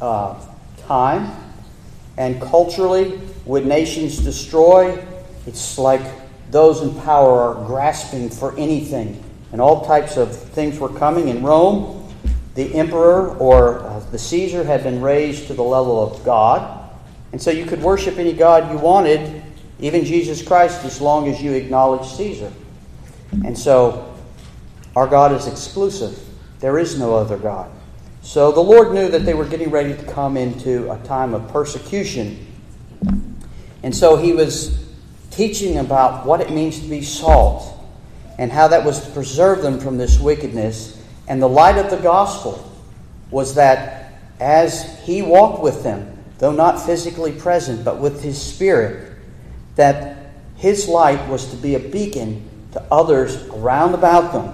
uh, 0.01 0.39
time. 0.87 1.31
And 2.17 2.41
culturally, 2.41 3.21
would 3.45 3.65
nations 3.65 4.19
destroy? 4.19 5.03
It's 5.47 5.77
like 5.77 6.01
those 6.51 6.81
in 6.81 6.93
power 7.01 7.41
are 7.41 7.65
grasping 7.65 8.29
for 8.29 8.57
anything. 8.57 9.23
And 9.51 9.59
all 9.59 9.85
types 9.85 10.17
of 10.17 10.35
things 10.35 10.79
were 10.79 10.89
coming. 10.89 11.29
In 11.29 11.43
Rome, 11.43 12.13
the 12.55 12.73
emperor 12.75 13.35
or 13.37 13.79
uh, 13.79 13.99
the 14.11 14.19
Caesar 14.19 14.63
had 14.63 14.83
been 14.83 15.01
raised 15.01 15.47
to 15.47 15.53
the 15.53 15.63
level 15.63 16.01
of 16.01 16.23
God. 16.23 16.80
And 17.31 17.41
so 17.41 17.51
you 17.51 17.65
could 17.65 17.81
worship 17.81 18.17
any 18.17 18.33
God 18.33 18.71
you 18.71 18.77
wanted, 18.77 19.41
even 19.79 20.03
Jesus 20.03 20.41
Christ, 20.41 20.83
as 20.83 20.99
long 20.99 21.27
as 21.27 21.41
you 21.41 21.53
acknowledge 21.53 22.07
Caesar. 22.07 22.51
And 23.45 23.57
so 23.57 24.13
our 24.95 25.07
God 25.07 25.31
is 25.31 25.47
exclusive. 25.47 26.19
There 26.59 26.77
is 26.77 26.99
no 26.99 27.15
other 27.15 27.37
God. 27.37 27.71
So 28.21 28.51
the 28.51 28.61
Lord 28.61 28.93
knew 28.93 29.09
that 29.09 29.25
they 29.25 29.33
were 29.33 29.45
getting 29.45 29.71
ready 29.71 29.95
to 29.95 30.03
come 30.11 30.37
into 30.37 30.91
a 30.91 30.97
time 30.99 31.33
of 31.33 31.47
persecution. 31.49 32.45
And 33.83 33.95
so 33.95 34.15
he 34.17 34.33
was 34.33 34.85
teaching 35.31 35.77
about 35.77 36.25
what 36.25 36.41
it 36.41 36.51
means 36.51 36.79
to 36.81 36.87
be 36.87 37.01
salt 37.01 37.79
and 38.37 38.51
how 38.51 38.67
that 38.67 38.83
was 38.85 39.05
to 39.05 39.11
preserve 39.11 39.61
them 39.61 39.79
from 39.79 39.97
this 39.97 40.19
wickedness. 40.19 41.01
And 41.27 41.41
the 41.41 41.49
light 41.49 41.77
of 41.77 41.89
the 41.89 41.97
gospel 41.97 42.71
was 43.31 43.55
that 43.55 44.13
as 44.39 44.99
he 45.03 45.21
walked 45.21 45.63
with 45.63 45.83
them, 45.83 46.20
though 46.41 46.51
not 46.51 46.85
physically 46.85 47.31
present, 47.31 47.85
but 47.85 47.99
with 47.99 48.21
his 48.21 48.41
spirit, 48.41 49.13
that 49.77 50.33
his 50.57 50.89
light 50.89 51.29
was 51.29 51.49
to 51.51 51.55
be 51.55 51.75
a 51.75 51.79
beacon 51.79 52.49
to 52.73 52.83
others 52.91 53.47
around 53.47 53.93
about 53.93 54.33
them 54.33 54.53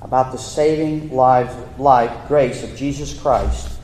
about 0.00 0.32
the 0.32 0.38
saving 0.38 1.12
life, 1.12 1.54
life, 1.78 2.28
grace 2.28 2.62
of 2.62 2.74
Jesus 2.76 3.18
Christ, 3.20 3.78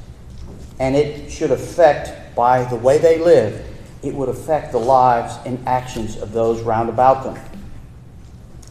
and 0.79 0.95
it 0.95 1.31
should 1.31 1.51
affect, 1.51 2.35
by 2.35 2.65
the 2.65 2.77
way 2.77 2.99
they 2.99 3.19
live, 3.19 3.67
it 4.03 4.15
would 4.15 4.29
affect 4.29 4.73
the 4.73 4.79
lives 4.79 5.35
and 5.45 5.67
actions 5.67 6.17
of 6.17 6.33
those 6.33 6.63
round 6.63 6.89
about 6.89 7.25
them. 7.25 7.45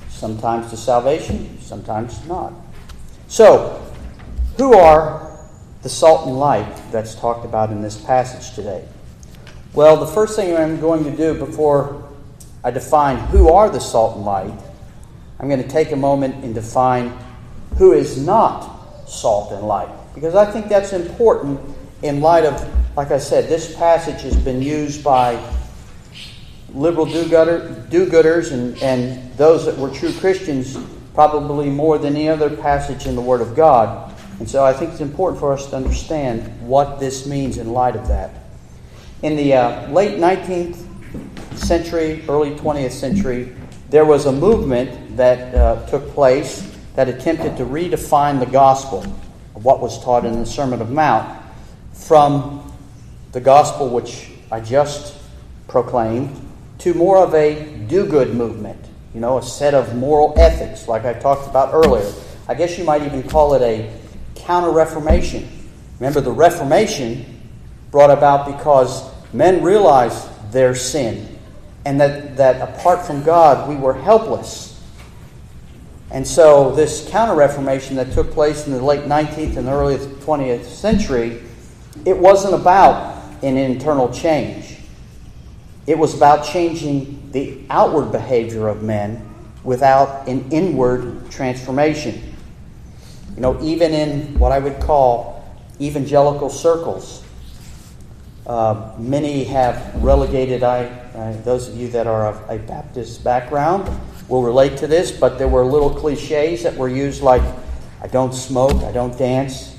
Sometimes 0.10 0.70
to 0.70 0.78
salvation, 0.78 1.60
sometimes 1.62 2.26
not. 2.28 2.54
So, 3.28 3.86
who 4.58 4.74
are 4.74 5.33
the 5.84 5.90
salt 5.90 6.28
and 6.28 6.40
light 6.40 6.82
that's 6.92 7.14
talked 7.14 7.46
about 7.46 7.70
in 7.70 7.82
this 7.82 7.98
passage 7.98 8.56
today? 8.56 8.84
Well, 9.74 9.98
the 9.98 10.08
first 10.08 10.36
thing 10.36 10.56
I'm 10.56 10.80
going 10.80 11.04
to 11.04 11.12
do 11.12 11.38
before 11.38 12.10
I 12.64 12.72
define 12.72 13.18
who 13.18 13.50
are 13.50 13.70
the 13.70 13.80
salt 13.80 14.16
and 14.16 14.26
light, 14.26 14.54
I'm 15.40 15.50
going 15.50 15.62
to 15.62 15.68
take 15.68 15.92
a 15.92 15.96
moment 15.96 16.44
and 16.44 16.56
define 16.56 17.18
who 17.78 17.92
is 17.92 18.18
not 18.18 19.10
salt 19.10 19.52
and 19.52 19.68
light. 19.68 19.90
Because 20.16 20.36
I 20.36 20.50
think 20.50 20.70
that's 20.70 20.94
important 20.94 21.60
in 22.02 22.22
light 22.22 22.46
of, 22.46 22.96
like 22.96 23.12
I 23.12 23.18
said, 23.18 23.50
this 23.50 23.76
passage 23.76 24.22
has 24.22 24.36
been 24.38 24.62
used 24.62 25.04
by 25.04 25.44
liberal 26.74 27.06
do 27.06 27.26
gooders 27.26 28.52
and, 28.52 28.82
and 28.82 29.36
those 29.38 29.66
that 29.66 29.78
were 29.78 29.90
true 29.90 30.14
Christians 30.14 30.78
probably 31.14 31.70
more 31.70 31.98
than 31.98 32.16
any 32.16 32.30
other 32.30 32.56
passage 32.56 33.06
in 33.06 33.16
the 33.16 33.22
Word 33.22 33.42
of 33.42 33.56
God. 33.56 34.13
And 34.40 34.50
so 34.50 34.64
I 34.64 34.74
think 34.74 34.92
it's 34.92 35.02
important 35.02 35.40
for 35.40 35.54
us 35.54 35.70
to 35.70 35.76
understand 35.76 36.68
what 36.68 37.00
this 37.00 37.26
means 37.26 37.58
in 37.58 37.72
light 37.72 37.96
of 37.96 38.08
that. 38.08 38.32
In 39.22 39.36
the 39.36 39.54
uh, 39.54 39.90
late 39.92 40.20
19th 40.20 40.86
century, 41.58 42.24
early 42.28 42.56
20th 42.56 42.92
century, 42.92 43.56
there 43.90 44.06
was 44.06 44.26
a 44.26 44.32
movement 44.32 45.16
that 45.18 45.54
uh, 45.56 45.86
took 45.88 46.10
place 46.10 46.76
that 46.96 47.08
attempted 47.08 47.58
to 47.58 47.64
redefine 47.64 48.40
the 48.40 48.46
gospel 48.46 49.04
of 49.56 49.64
what 49.64 49.80
was 49.80 50.04
taught 50.04 50.26
in 50.26 50.40
the 50.40 50.46
Sermon 50.46 50.82
of 50.82 50.90
Mount 50.90 51.42
from 51.94 52.74
the 53.32 53.40
gospel 53.40 53.90
which 53.90 54.30
I 54.52 54.60
just 54.60 55.18
proclaimed 55.68 56.36
to 56.80 56.94
more 56.94 57.18
of 57.18 57.34
a 57.34 57.66
do 57.88 58.06
good 58.06 58.36
movement, 58.36 58.84
you 59.14 59.20
know, 59.20 59.38
a 59.38 59.44
set 59.44 59.74
of 59.74 59.96
moral 59.96 60.34
ethics, 60.38 60.88
like 60.88 61.06
I 61.06 61.14
talked 61.14 61.48
about 61.48 61.74
earlier. 61.74 62.12
I 62.48 62.56
guess 62.56 62.78
you 62.78 62.84
might 62.84 63.04
even 63.04 63.24
call 63.24 63.54
it 63.54 63.62
a 63.62 64.03
counter 64.46 64.72
reformation. 64.72 65.48
Remember, 66.00 66.22
the 66.22 66.32
Reformation 66.32 67.42
brought 67.92 68.12
about 68.12 68.46
because 68.46 69.10
men 69.34 69.64
realized 69.64 70.28
their 70.52 70.76
sin 70.76 71.40
and 71.86 72.00
that, 72.00 72.38
that 72.38 72.70
apart 72.70 73.06
from 73.06 73.24
God 73.24 73.70
we 73.70 73.76
were 73.76 73.94
helpless 73.94 74.74
and 76.14 76.28
so, 76.28 76.76
this 76.76 77.10
Counter 77.10 77.34
Reformation 77.34 77.96
that 77.96 78.14
took 78.14 78.32
place 78.32 78.68
in 78.68 78.74
the 78.74 78.84
late 78.84 79.06
19th 79.06 79.58
and 79.58 79.68
early 79.68 79.98
20th 79.98 80.66
century, 80.66 81.42
it 82.06 82.16
wasn't 82.16 82.54
about 82.54 83.20
an 83.42 83.58
internal 83.58 84.14
change. 84.14 84.78
It 85.88 85.98
was 85.98 86.14
about 86.14 86.46
changing 86.46 87.32
the 87.32 87.64
outward 87.72 88.12
behavior 88.12 88.68
of 88.68 88.84
men 88.84 89.28
without 89.64 90.28
an 90.28 90.52
inward 90.52 91.32
transformation. 91.32 92.33
You 93.36 93.42
know, 93.42 93.62
even 93.64 93.94
in 93.94 94.38
what 94.38 94.52
I 94.52 94.60
would 94.60 94.80
call 94.80 95.44
evangelical 95.82 96.50
circles, 96.50 97.24
uh, 98.46 98.94
many 98.98 99.44
have 99.46 99.96
relegated, 100.04 100.64
I, 100.64 100.86
those 101.44 101.68
of 101.68 101.78
you 101.78 101.88
that 101.90 102.08
are 102.08 102.28
of 102.28 102.50
a 102.50 102.60
Baptist 102.60 103.24
background 103.24 103.90
will 104.28 104.44
relate 104.44 104.78
to 104.78 104.88
this, 104.88 105.12
but 105.12 105.38
there 105.38 105.48
were 105.48 105.66
little 105.66 105.90
cliches 105.90 106.64
that 106.64 106.76
were 106.76 106.90
used 106.90 107.22
like, 107.22 107.42
I 108.02 108.08
don't 108.08 108.34
smoke, 108.34 108.84
I 108.84 108.92
don't 108.92 109.18
dance, 109.18 109.76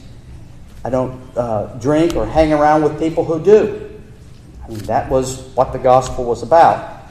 I 0.85 0.91
don't 0.91 1.21
uh, 1.37 1.67
drink 1.79 2.17
or 2.17 2.27
hang 2.27 2.53
around 2.53 2.83
with 2.83 2.99
people 2.99 3.25
who 3.25 3.43
do. 3.43 4.01
I 4.65 4.69
mean, 4.69 4.79
that 4.81 5.11
was 5.11 5.43
what 5.55 5.73
the 5.73 5.79
gospel 5.79 6.25
was 6.25 6.43
about. 6.43 7.03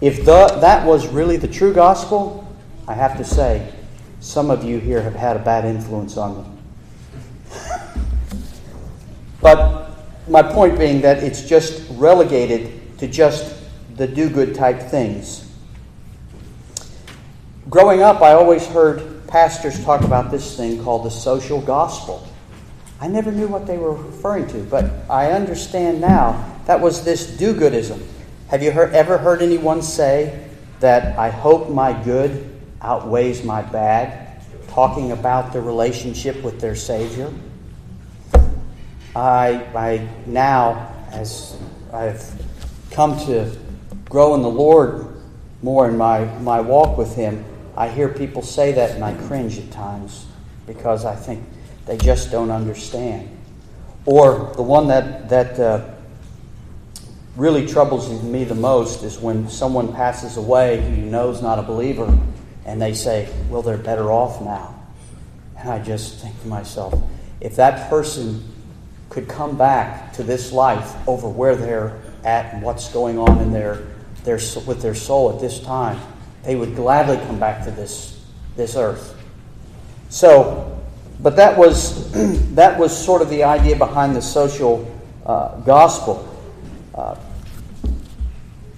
If 0.00 0.24
the, 0.24 0.58
that 0.60 0.86
was 0.86 1.06
really 1.06 1.36
the 1.36 1.48
true 1.48 1.72
gospel, 1.72 2.46
I 2.86 2.94
have 2.94 3.16
to 3.16 3.24
say, 3.24 3.72
some 4.26 4.50
of 4.50 4.64
you 4.64 4.80
here 4.80 5.00
have 5.00 5.14
had 5.14 5.36
a 5.36 5.38
bad 5.38 5.64
influence 5.64 6.16
on 6.16 6.42
me. 6.42 6.50
but 9.40 9.92
my 10.26 10.42
point 10.42 10.76
being 10.76 11.00
that 11.00 11.22
it's 11.22 11.48
just 11.48 11.88
relegated 11.92 12.98
to 12.98 13.06
just 13.06 13.54
the 13.96 14.06
do 14.06 14.28
good 14.28 14.52
type 14.52 14.80
things. 14.80 15.48
Growing 17.70 18.02
up, 18.02 18.20
I 18.20 18.32
always 18.32 18.66
heard 18.66 19.28
pastors 19.28 19.82
talk 19.84 20.02
about 20.02 20.32
this 20.32 20.56
thing 20.56 20.82
called 20.82 21.04
the 21.04 21.10
social 21.10 21.60
gospel. 21.60 22.26
I 23.00 23.06
never 23.06 23.30
knew 23.30 23.46
what 23.46 23.64
they 23.64 23.78
were 23.78 23.94
referring 23.94 24.48
to, 24.48 24.58
but 24.64 24.90
I 25.08 25.30
understand 25.30 26.00
now 26.00 26.60
that 26.66 26.80
was 26.80 27.04
this 27.04 27.28
do 27.28 27.54
goodism. 27.54 28.02
Have 28.48 28.60
you 28.60 28.72
heard, 28.72 28.92
ever 28.92 29.18
heard 29.18 29.40
anyone 29.40 29.82
say 29.82 30.48
that 30.80 31.16
I 31.16 31.30
hope 31.30 31.70
my 31.70 31.92
good 32.02 32.55
outweighs 32.82 33.44
my 33.44 33.62
bad, 33.62 34.42
talking 34.68 35.12
about 35.12 35.52
the 35.52 35.60
relationship 35.60 36.42
with 36.42 36.60
their 36.60 36.76
Savior? 36.76 37.32
I, 39.14 39.64
I 39.74 40.08
now, 40.26 40.94
as 41.10 41.56
I've 41.92 42.30
come 42.90 43.18
to 43.26 43.50
grow 44.08 44.34
in 44.34 44.42
the 44.42 44.50
Lord 44.50 45.06
more 45.62 45.88
in 45.88 45.96
my, 45.96 46.24
my 46.40 46.60
walk 46.60 46.98
with 46.98 47.14
Him, 47.14 47.44
I 47.76 47.88
hear 47.88 48.08
people 48.08 48.42
say 48.42 48.72
that 48.72 48.92
and 48.92 49.04
I 49.04 49.14
cringe 49.26 49.58
at 49.58 49.70
times 49.70 50.26
because 50.66 51.04
I 51.04 51.14
think 51.14 51.44
they 51.86 51.96
just 51.96 52.30
don't 52.30 52.50
understand. 52.50 53.30
Or 54.04 54.52
the 54.54 54.62
one 54.62 54.88
that, 54.88 55.28
that 55.28 55.58
uh, 55.58 55.94
really 57.36 57.66
troubles 57.66 58.22
me 58.22 58.44
the 58.44 58.54
most 58.54 59.02
is 59.02 59.18
when 59.18 59.48
someone 59.48 59.92
passes 59.92 60.36
away 60.36 60.80
who 60.80 60.94
you 60.94 61.10
know 61.10 61.30
is 61.30 61.42
not 61.42 61.58
a 61.58 61.62
believer 61.62 62.06
and 62.66 62.82
they 62.82 62.92
say, 62.92 63.32
well, 63.48 63.62
they're 63.62 63.78
better 63.78 64.10
off 64.10 64.42
now. 64.42 64.74
And 65.56 65.70
I 65.70 65.78
just 65.78 66.18
think 66.18 66.38
to 66.42 66.48
myself, 66.48 67.00
if 67.40 67.56
that 67.56 67.88
person 67.88 68.44
could 69.08 69.28
come 69.28 69.56
back 69.56 70.12
to 70.14 70.24
this 70.24 70.52
life 70.52 70.94
over 71.08 71.28
where 71.28 71.54
they're 71.54 72.02
at 72.24 72.52
and 72.52 72.62
what's 72.62 72.92
going 72.92 73.18
on 73.18 73.40
in 73.40 73.52
their, 73.52 73.86
their, 74.24 74.40
with 74.66 74.82
their 74.82 74.96
soul 74.96 75.32
at 75.32 75.40
this 75.40 75.60
time, 75.60 75.98
they 76.42 76.56
would 76.56 76.74
gladly 76.74 77.16
come 77.26 77.38
back 77.38 77.64
to 77.64 77.70
this, 77.70 78.20
this 78.56 78.76
earth. 78.76 79.16
So, 80.08 80.76
but 81.20 81.36
that 81.36 81.56
was, 81.56 82.12
that 82.56 82.78
was 82.78 82.96
sort 82.96 83.22
of 83.22 83.30
the 83.30 83.44
idea 83.44 83.76
behind 83.76 84.16
the 84.16 84.22
social 84.22 84.92
uh, 85.24 85.60
gospel. 85.60 86.28
Uh, 86.94 87.16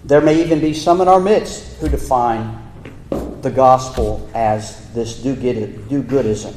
there 0.04 0.21
may 0.21 0.42
even 0.42 0.61
be 0.61 0.75
some 0.75 1.00
in 1.00 1.09
our 1.09 1.21
midst 1.21 1.78
who 1.78 1.88
define 1.88 2.67
the 3.42 3.50
gospel 3.50 4.28
as 4.35 4.92
this 4.92 5.23
do 5.23 5.35
goodism. 5.35 6.54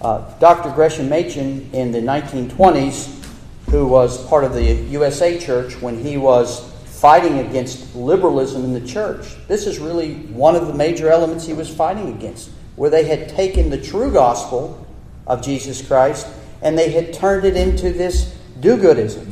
Uh, 0.00 0.38
Dr. 0.38 0.70
Gresham 0.70 1.08
Machen 1.08 1.70
in 1.72 1.92
the 1.92 2.00
1920s, 2.00 3.24
who 3.70 3.86
was 3.86 4.26
part 4.26 4.44
of 4.44 4.52
the 4.52 4.62
USA 4.62 5.38
Church 5.38 5.80
when 5.80 5.98
he 5.98 6.16
was 6.16 6.72
fighting 6.84 7.38
against 7.38 7.94
liberalism 7.94 8.64
in 8.64 8.72
the 8.72 8.86
church, 8.86 9.26
this 9.48 9.66
is 9.66 9.78
really 9.78 10.14
one 10.14 10.56
of 10.56 10.66
the 10.66 10.74
major 10.74 11.10
elements 11.10 11.46
he 11.46 11.52
was 11.52 11.68
fighting 11.68 12.14
against, 12.14 12.50
where 12.76 12.90
they 12.90 13.04
had 13.04 13.28
taken 13.28 13.70
the 13.70 13.80
true 13.80 14.12
gospel 14.12 14.86
of 15.26 15.42
Jesus 15.42 15.86
Christ 15.86 16.26
and 16.62 16.78
they 16.78 16.90
had 16.90 17.12
turned 17.12 17.44
it 17.44 17.56
into 17.56 17.92
this 17.92 18.36
do 18.60 18.76
goodism. 18.76 19.26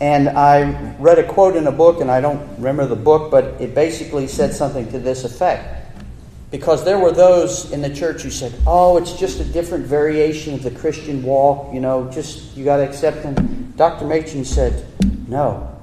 And 0.00 0.28
I 0.28 0.94
read 0.98 1.18
a 1.18 1.26
quote 1.26 1.56
in 1.56 1.66
a 1.66 1.72
book, 1.72 2.02
and 2.02 2.10
I 2.10 2.20
don't 2.20 2.46
remember 2.56 2.84
the 2.86 2.96
book, 2.96 3.30
but 3.30 3.44
it 3.60 3.74
basically 3.74 4.28
said 4.28 4.52
something 4.52 4.90
to 4.92 4.98
this 4.98 5.24
effect. 5.24 5.85
Because 6.50 6.84
there 6.84 6.98
were 6.98 7.12
those 7.12 7.72
in 7.72 7.82
the 7.82 7.92
church 7.92 8.22
who 8.22 8.30
said, 8.30 8.54
oh, 8.66 8.96
it's 8.96 9.14
just 9.14 9.40
a 9.40 9.44
different 9.44 9.84
variation 9.84 10.54
of 10.54 10.62
the 10.62 10.70
Christian 10.70 11.22
walk, 11.22 11.74
you 11.74 11.80
know, 11.80 12.10
just 12.10 12.56
you 12.56 12.64
got 12.64 12.76
to 12.76 12.84
accept 12.84 13.22
them. 13.22 13.72
Dr. 13.76 14.06
Machen 14.06 14.44
said, 14.44 14.86
no, 15.26 15.76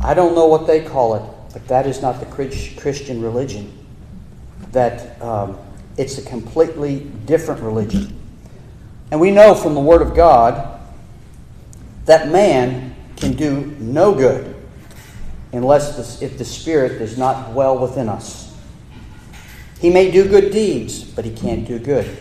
I 0.00 0.14
don't 0.14 0.34
know 0.34 0.46
what 0.46 0.66
they 0.66 0.84
call 0.84 1.16
it, 1.16 1.52
but 1.52 1.66
that 1.68 1.86
is 1.86 2.00
not 2.00 2.20
the 2.20 2.26
Christian 2.26 3.20
religion. 3.20 3.72
That 4.70 5.20
um, 5.20 5.58
it's 5.96 6.18
a 6.18 6.22
completely 6.22 7.00
different 7.26 7.60
religion. 7.60 8.14
And 9.10 9.20
we 9.20 9.30
know 9.30 9.54
from 9.54 9.74
the 9.74 9.80
Word 9.80 10.02
of 10.02 10.14
God 10.14 10.80
that 12.04 12.28
man 12.28 12.94
can 13.16 13.32
do 13.32 13.74
no 13.78 14.14
good 14.14 14.54
unless 15.52 16.18
the, 16.18 16.24
if 16.24 16.38
the 16.38 16.44
Spirit 16.44 16.98
does 16.98 17.18
not 17.18 17.52
dwell 17.52 17.78
within 17.78 18.08
us. 18.08 18.47
He 19.80 19.90
may 19.90 20.10
do 20.10 20.28
good 20.28 20.52
deeds, 20.52 21.04
but 21.04 21.24
he 21.24 21.30
can't 21.32 21.66
do 21.66 21.78
good. 21.78 22.16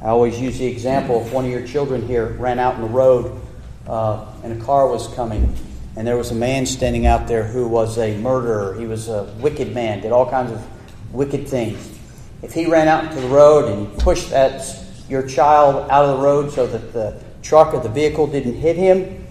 I 0.00 0.06
always 0.06 0.40
use 0.40 0.58
the 0.58 0.66
example 0.66 1.24
if 1.24 1.32
one 1.32 1.44
of 1.44 1.50
your 1.50 1.66
children 1.66 2.06
here 2.06 2.28
ran 2.38 2.58
out 2.58 2.76
in 2.76 2.80
the 2.80 2.88
road 2.88 3.40
uh, 3.86 4.26
and 4.42 4.60
a 4.60 4.64
car 4.64 4.88
was 4.88 5.06
coming, 5.14 5.54
and 5.96 6.06
there 6.06 6.16
was 6.16 6.30
a 6.30 6.34
man 6.34 6.66
standing 6.66 7.06
out 7.06 7.28
there 7.28 7.44
who 7.44 7.68
was 7.68 7.98
a 7.98 8.16
murderer. 8.18 8.74
He 8.74 8.86
was 8.86 9.08
a 9.08 9.24
wicked 9.38 9.74
man, 9.74 10.00
did 10.00 10.12
all 10.12 10.28
kinds 10.28 10.50
of 10.50 11.14
wicked 11.14 11.46
things. 11.46 11.98
If 12.42 12.52
he 12.52 12.66
ran 12.66 12.88
out 12.88 13.04
into 13.04 13.20
the 13.20 13.28
road 13.28 13.70
and 13.70 13.96
pushed 13.98 14.30
that 14.30 14.64
your 15.08 15.26
child 15.26 15.90
out 15.90 16.06
of 16.06 16.16
the 16.16 16.24
road 16.24 16.52
so 16.52 16.66
that 16.66 16.92
the 16.92 17.22
truck 17.42 17.74
or 17.74 17.80
the 17.80 17.88
vehicle 17.88 18.26
didn't 18.26 18.54
hit 18.54 18.76
him, 18.76 19.26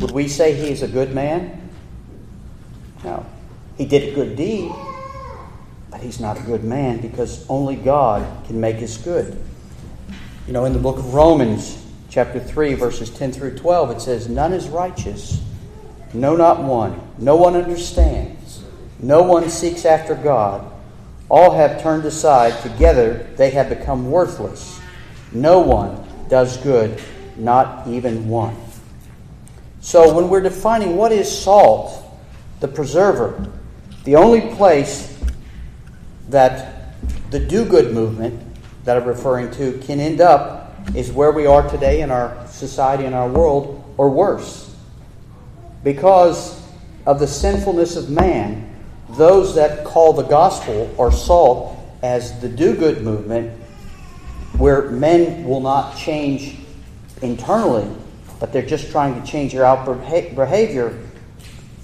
would 0.00 0.10
we 0.10 0.26
say 0.26 0.54
he 0.54 0.70
is 0.70 0.82
a 0.82 0.88
good 0.88 1.14
man? 1.14 1.70
No. 3.04 3.24
He 3.78 3.86
did 3.86 4.12
a 4.12 4.14
good 4.14 4.36
deed, 4.36 4.72
but 5.90 6.00
he's 6.00 6.20
not 6.20 6.38
a 6.38 6.42
good 6.42 6.64
man 6.64 7.00
because 7.00 7.44
only 7.48 7.76
God 7.76 8.46
can 8.46 8.60
make 8.60 8.82
us 8.82 8.96
good. 8.96 9.42
You 10.46 10.52
know, 10.52 10.64
in 10.64 10.72
the 10.72 10.78
book 10.78 10.98
of 10.98 11.14
Romans, 11.14 11.84
chapter 12.08 12.40
3, 12.40 12.74
verses 12.74 13.10
10 13.10 13.32
through 13.32 13.56
12, 13.56 13.90
it 13.90 14.00
says, 14.00 14.28
None 14.28 14.52
is 14.52 14.68
righteous, 14.68 15.40
no, 16.12 16.34
not 16.34 16.62
one. 16.62 17.00
No 17.18 17.36
one 17.36 17.54
understands. 17.54 18.62
No 18.98 19.22
one 19.22 19.48
seeks 19.48 19.84
after 19.84 20.14
God. 20.14 20.70
All 21.28 21.54
have 21.54 21.80
turned 21.82 22.04
aside. 22.04 22.60
Together 22.62 23.28
they 23.36 23.50
have 23.50 23.68
become 23.68 24.10
worthless. 24.10 24.80
No 25.32 25.60
one 25.60 26.04
does 26.28 26.56
good, 26.58 27.00
not 27.36 27.86
even 27.86 28.28
one. 28.28 28.56
So, 29.80 30.12
when 30.14 30.28
we're 30.28 30.42
defining 30.42 30.96
what 30.96 31.12
is 31.12 31.30
salt, 31.30 32.04
the 32.58 32.68
preserver, 32.68 33.48
the 34.04 34.16
only 34.16 34.54
place 34.56 35.09
that 36.30 36.94
the 37.30 37.40
do 37.40 37.64
good 37.64 37.92
movement 37.92 38.40
that 38.84 38.96
I'm 38.96 39.04
referring 39.04 39.50
to 39.52 39.78
can 39.78 40.00
end 40.00 40.20
up 40.20 40.74
is 40.94 41.12
where 41.12 41.32
we 41.32 41.46
are 41.46 41.68
today 41.68 42.00
in 42.00 42.10
our 42.10 42.46
society 42.48 43.04
and 43.04 43.14
our 43.14 43.28
world, 43.28 43.84
or 43.96 44.08
worse. 44.10 44.74
Because 45.84 46.60
of 47.06 47.18
the 47.18 47.26
sinfulness 47.26 47.96
of 47.96 48.10
man, 48.10 48.66
those 49.10 49.54
that 49.54 49.84
call 49.84 50.12
the 50.12 50.22
gospel 50.22 50.92
or 50.96 51.12
salt 51.12 51.76
as 52.02 52.40
the 52.40 52.48
do 52.48 52.74
good 52.74 53.02
movement, 53.02 53.52
where 54.56 54.90
men 54.90 55.44
will 55.44 55.60
not 55.60 55.96
change 55.96 56.56
internally, 57.22 57.88
but 58.38 58.52
they're 58.52 58.66
just 58.66 58.90
trying 58.90 59.20
to 59.20 59.26
change 59.26 59.52
your 59.52 59.64
outward 59.64 60.00
behavior. 60.34 60.98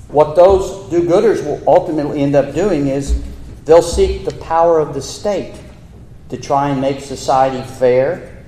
What 0.09 0.37
those 0.37 0.89
do 0.91 1.03
gooders 1.03 1.45
will 1.45 1.63
ultimately 1.67 2.23
end 2.23 2.35
up 2.35 2.55
doing 2.55 2.87
is 2.87 3.23
they'll 3.67 3.83
seek 3.83 4.25
the 4.25 4.35
power 4.37 4.79
of 4.81 4.95
the 4.95 5.03
state 5.03 5.61
to 6.31 6.37
try 6.39 6.71
and 6.71 6.81
make 6.81 7.01
society 7.01 7.63
fair 7.75 8.45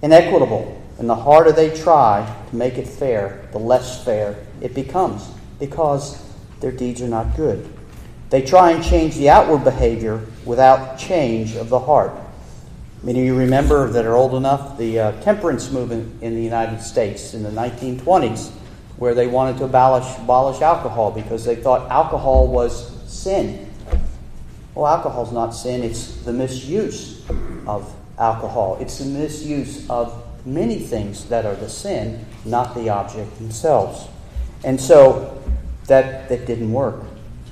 and 0.00 0.12
equitable. 0.12 0.80
And 0.98 1.08
the 1.08 1.14
harder 1.14 1.52
they 1.52 1.76
try 1.76 2.24
to 2.48 2.56
make 2.56 2.78
it 2.78 2.86
fair, 2.86 3.48
the 3.52 3.58
less 3.58 4.04
fair 4.04 4.36
it 4.60 4.74
becomes 4.74 5.28
because 5.58 6.22
their 6.60 6.72
deeds 6.72 7.02
are 7.02 7.08
not 7.08 7.36
good. 7.36 7.72
They 8.30 8.40
try 8.42 8.70
and 8.70 8.82
change 8.82 9.16
the 9.16 9.28
outward 9.28 9.64
behavior 9.64 10.24
without 10.44 10.98
change 10.98 11.56
of 11.56 11.68
the 11.68 11.80
heart. 11.80 12.12
Many 13.02 13.20
of 13.20 13.26
you 13.26 13.36
remember 13.36 13.90
that 13.90 14.06
are 14.06 14.14
old 14.14 14.34
enough 14.34 14.78
the 14.78 14.98
uh, 14.98 15.22
temperance 15.22 15.72
movement 15.72 16.22
in 16.22 16.36
the 16.36 16.42
United 16.42 16.80
States 16.80 17.34
in 17.34 17.42
the 17.42 17.50
1920s, 17.50 18.50
where 18.96 19.12
they 19.12 19.26
wanted 19.26 19.58
to 19.58 19.64
abolish, 19.64 20.16
abolish 20.18 20.62
alcohol 20.62 21.10
because 21.10 21.44
they 21.44 21.56
thought 21.56 21.90
alcohol 21.90 22.46
was 22.46 22.88
sin. 23.12 23.71
Well, 24.74 24.86
alcohol's 24.86 25.32
not 25.32 25.50
sin, 25.50 25.82
it's 25.82 26.16
the 26.22 26.32
misuse 26.32 27.22
of 27.66 27.94
alcohol. 28.18 28.78
It's 28.80 28.98
the 28.98 29.04
misuse 29.04 29.88
of 29.90 30.24
many 30.46 30.78
things 30.78 31.26
that 31.26 31.44
are 31.44 31.54
the 31.54 31.68
sin, 31.68 32.24
not 32.44 32.74
the 32.74 32.88
object 32.88 33.36
themselves. 33.38 34.08
And 34.64 34.80
so 34.80 35.42
that, 35.86 36.28
that 36.28 36.46
didn't 36.46 36.72
work. 36.72 37.02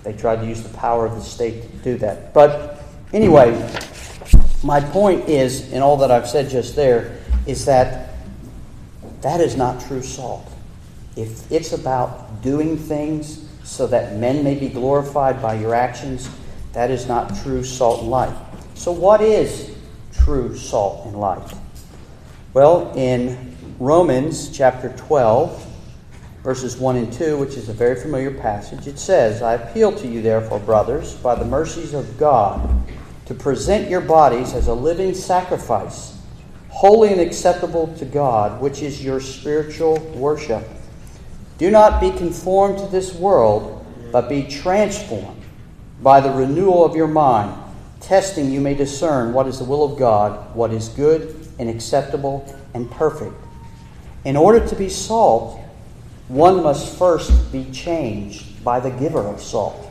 They 0.02 0.12
tried 0.14 0.36
to 0.36 0.46
use 0.46 0.62
the 0.62 0.76
power 0.76 1.06
of 1.06 1.14
the 1.14 1.20
state 1.20 1.62
to 1.62 1.76
do 1.78 1.98
that. 1.98 2.32
But 2.32 2.82
anyway, 3.12 3.50
my 4.62 4.80
point 4.80 5.28
is, 5.28 5.70
in 5.72 5.82
all 5.82 5.98
that 5.98 6.10
I've 6.10 6.28
said 6.28 6.48
just 6.48 6.74
there, 6.74 7.18
is 7.46 7.66
that 7.66 8.14
that 9.20 9.40
is 9.40 9.56
not 9.56 9.80
true 9.86 10.02
salt. 10.02 10.50
If 11.16 11.50
it's 11.52 11.72
about 11.72 12.42
doing 12.42 12.78
things 12.78 13.46
so 13.64 13.86
that 13.88 14.16
men 14.16 14.42
may 14.42 14.54
be 14.54 14.68
glorified 14.68 15.42
by 15.42 15.54
your 15.54 15.74
actions, 15.74 16.30
that 16.72 16.90
is 16.90 17.06
not 17.06 17.34
true 17.42 17.64
salt 17.64 18.02
and 18.02 18.10
light. 18.10 18.34
So, 18.74 18.92
what 18.92 19.20
is 19.20 19.74
true 20.12 20.56
salt 20.56 21.06
and 21.06 21.18
light? 21.18 21.52
Well, 22.54 22.92
in 22.96 23.56
Romans 23.78 24.50
chapter 24.56 24.90
12, 24.96 25.66
verses 26.42 26.76
1 26.76 26.96
and 26.96 27.12
2, 27.12 27.38
which 27.38 27.56
is 27.56 27.68
a 27.68 27.72
very 27.72 28.00
familiar 28.00 28.30
passage, 28.30 28.86
it 28.86 28.98
says, 28.98 29.42
I 29.42 29.54
appeal 29.54 29.92
to 29.92 30.08
you, 30.08 30.22
therefore, 30.22 30.60
brothers, 30.60 31.14
by 31.14 31.34
the 31.34 31.44
mercies 31.44 31.94
of 31.94 32.18
God, 32.18 32.68
to 33.26 33.34
present 33.34 33.90
your 33.90 34.00
bodies 34.00 34.54
as 34.54 34.68
a 34.68 34.74
living 34.74 35.14
sacrifice, 35.14 36.18
holy 36.68 37.12
and 37.12 37.20
acceptable 37.20 37.94
to 37.98 38.04
God, 38.04 38.60
which 38.60 38.82
is 38.82 39.04
your 39.04 39.20
spiritual 39.20 39.98
worship. 40.14 40.66
Do 41.58 41.70
not 41.70 42.00
be 42.00 42.10
conformed 42.10 42.78
to 42.78 42.86
this 42.86 43.14
world, 43.14 43.84
but 44.12 44.28
be 44.28 44.44
transformed 44.44 45.39
by 46.02 46.20
the 46.20 46.30
renewal 46.30 46.84
of 46.84 46.96
your 46.96 47.08
mind, 47.08 47.56
testing 48.00 48.50
you 48.50 48.60
may 48.60 48.74
discern 48.74 49.32
what 49.32 49.46
is 49.46 49.58
the 49.58 49.64
will 49.64 49.84
of 49.84 49.98
God, 49.98 50.54
what 50.54 50.72
is 50.72 50.88
good 50.88 51.48
and 51.58 51.68
acceptable 51.68 52.56
and 52.72 52.90
perfect. 52.90 53.34
In 54.24 54.36
order 54.36 54.66
to 54.66 54.76
be 54.76 54.88
salt, 54.88 55.58
one 56.28 56.62
must 56.62 56.96
first 56.98 57.52
be 57.52 57.70
changed 57.70 58.64
by 58.64 58.80
the 58.80 58.90
giver 58.90 59.20
of 59.20 59.42
salt, 59.42 59.86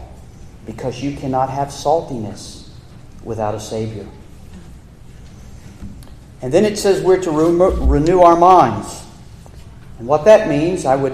because 0.65 1.04
you 1.04 1.15
cannot 1.15 1.50
have 1.50 1.67
saltiness 1.67 2.69
without 3.24 3.54
a 3.54 3.60
Savior. 3.60 4.08
And 6.41 6.54
then 6.54 6.63
it 6.63 6.78
says 6.78 7.04
we're 7.04 7.22
to 7.22 7.32
renew 7.32 8.22
our 8.22 8.38
minds. 8.38 9.04
And 9.98 10.08
what 10.08 10.24
that 10.26 10.48
means, 10.48 10.86
I 10.86 10.95
would 10.95 11.13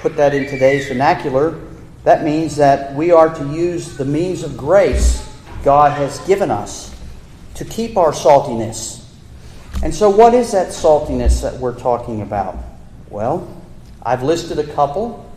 put 0.00 0.16
that 0.16 0.34
in 0.34 0.46
today's 0.50 0.88
vernacular, 0.88 1.60
that 2.04 2.22
means 2.22 2.56
that 2.56 2.94
we 2.94 3.10
are 3.10 3.34
to 3.34 3.52
use 3.52 3.96
the 3.96 4.04
means 4.04 4.42
of 4.42 4.56
grace 4.56 5.26
God 5.62 5.92
has 5.92 6.18
given 6.26 6.50
us 6.50 6.94
to 7.54 7.64
keep 7.64 7.96
our 7.96 8.12
saltiness. 8.12 9.04
And 9.82 9.94
so, 9.94 10.10
what 10.10 10.34
is 10.34 10.52
that 10.52 10.68
saltiness 10.68 11.42
that 11.42 11.58
we're 11.58 11.78
talking 11.78 12.20
about? 12.20 12.56
Well, 13.08 13.48
I've 14.02 14.22
listed 14.22 14.58
a 14.58 14.66
couple, 14.74 15.30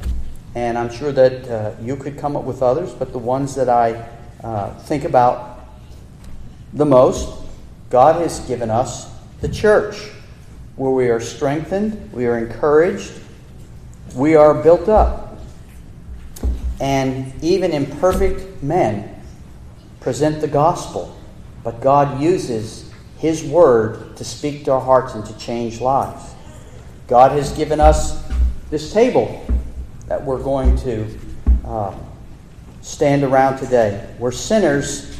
and 0.55 0.77
I'm 0.77 0.91
sure 0.91 1.13
that 1.13 1.49
uh, 1.49 1.71
you 1.81 1.95
could 1.95 2.17
come 2.17 2.35
up 2.35 2.43
with 2.43 2.61
others, 2.61 2.93
but 2.93 3.13
the 3.13 3.19
ones 3.19 3.55
that 3.55 3.69
I 3.69 4.05
uh, 4.43 4.73
think 4.81 5.05
about 5.05 5.65
the 6.73 6.85
most, 6.85 7.43
God 7.89 8.21
has 8.21 8.41
given 8.41 8.69
us 8.69 9.09
the 9.39 9.47
church, 9.47 9.97
where 10.75 10.91
we 10.91 11.07
are 11.07 11.21
strengthened, 11.21 12.11
we 12.11 12.25
are 12.25 12.37
encouraged, 12.37 13.13
we 14.15 14.35
are 14.35 14.53
built 14.53 14.89
up. 14.89 15.26
And 16.79 17.33
even 17.43 17.71
imperfect 17.71 18.61
men 18.61 19.21
present 19.99 20.41
the 20.41 20.47
gospel, 20.47 21.17
but 21.63 21.81
God 21.81 22.21
uses 22.21 22.91
His 23.17 23.43
word 23.43 24.15
to 24.17 24.23
speak 24.23 24.65
to 24.65 24.71
our 24.71 24.81
hearts 24.81 25.15
and 25.15 25.25
to 25.25 25.37
change 25.37 25.81
lives. 25.81 26.33
God 27.07 27.31
has 27.31 27.51
given 27.53 27.79
us 27.79 28.23
this 28.69 28.93
table 28.93 29.45
that 30.07 30.23
we're 30.23 30.41
going 30.41 30.77
to 30.77 31.19
uh, 31.65 31.95
stand 32.81 33.23
around 33.23 33.57
today, 33.57 34.07
where 34.17 34.31
sinners 34.31 35.17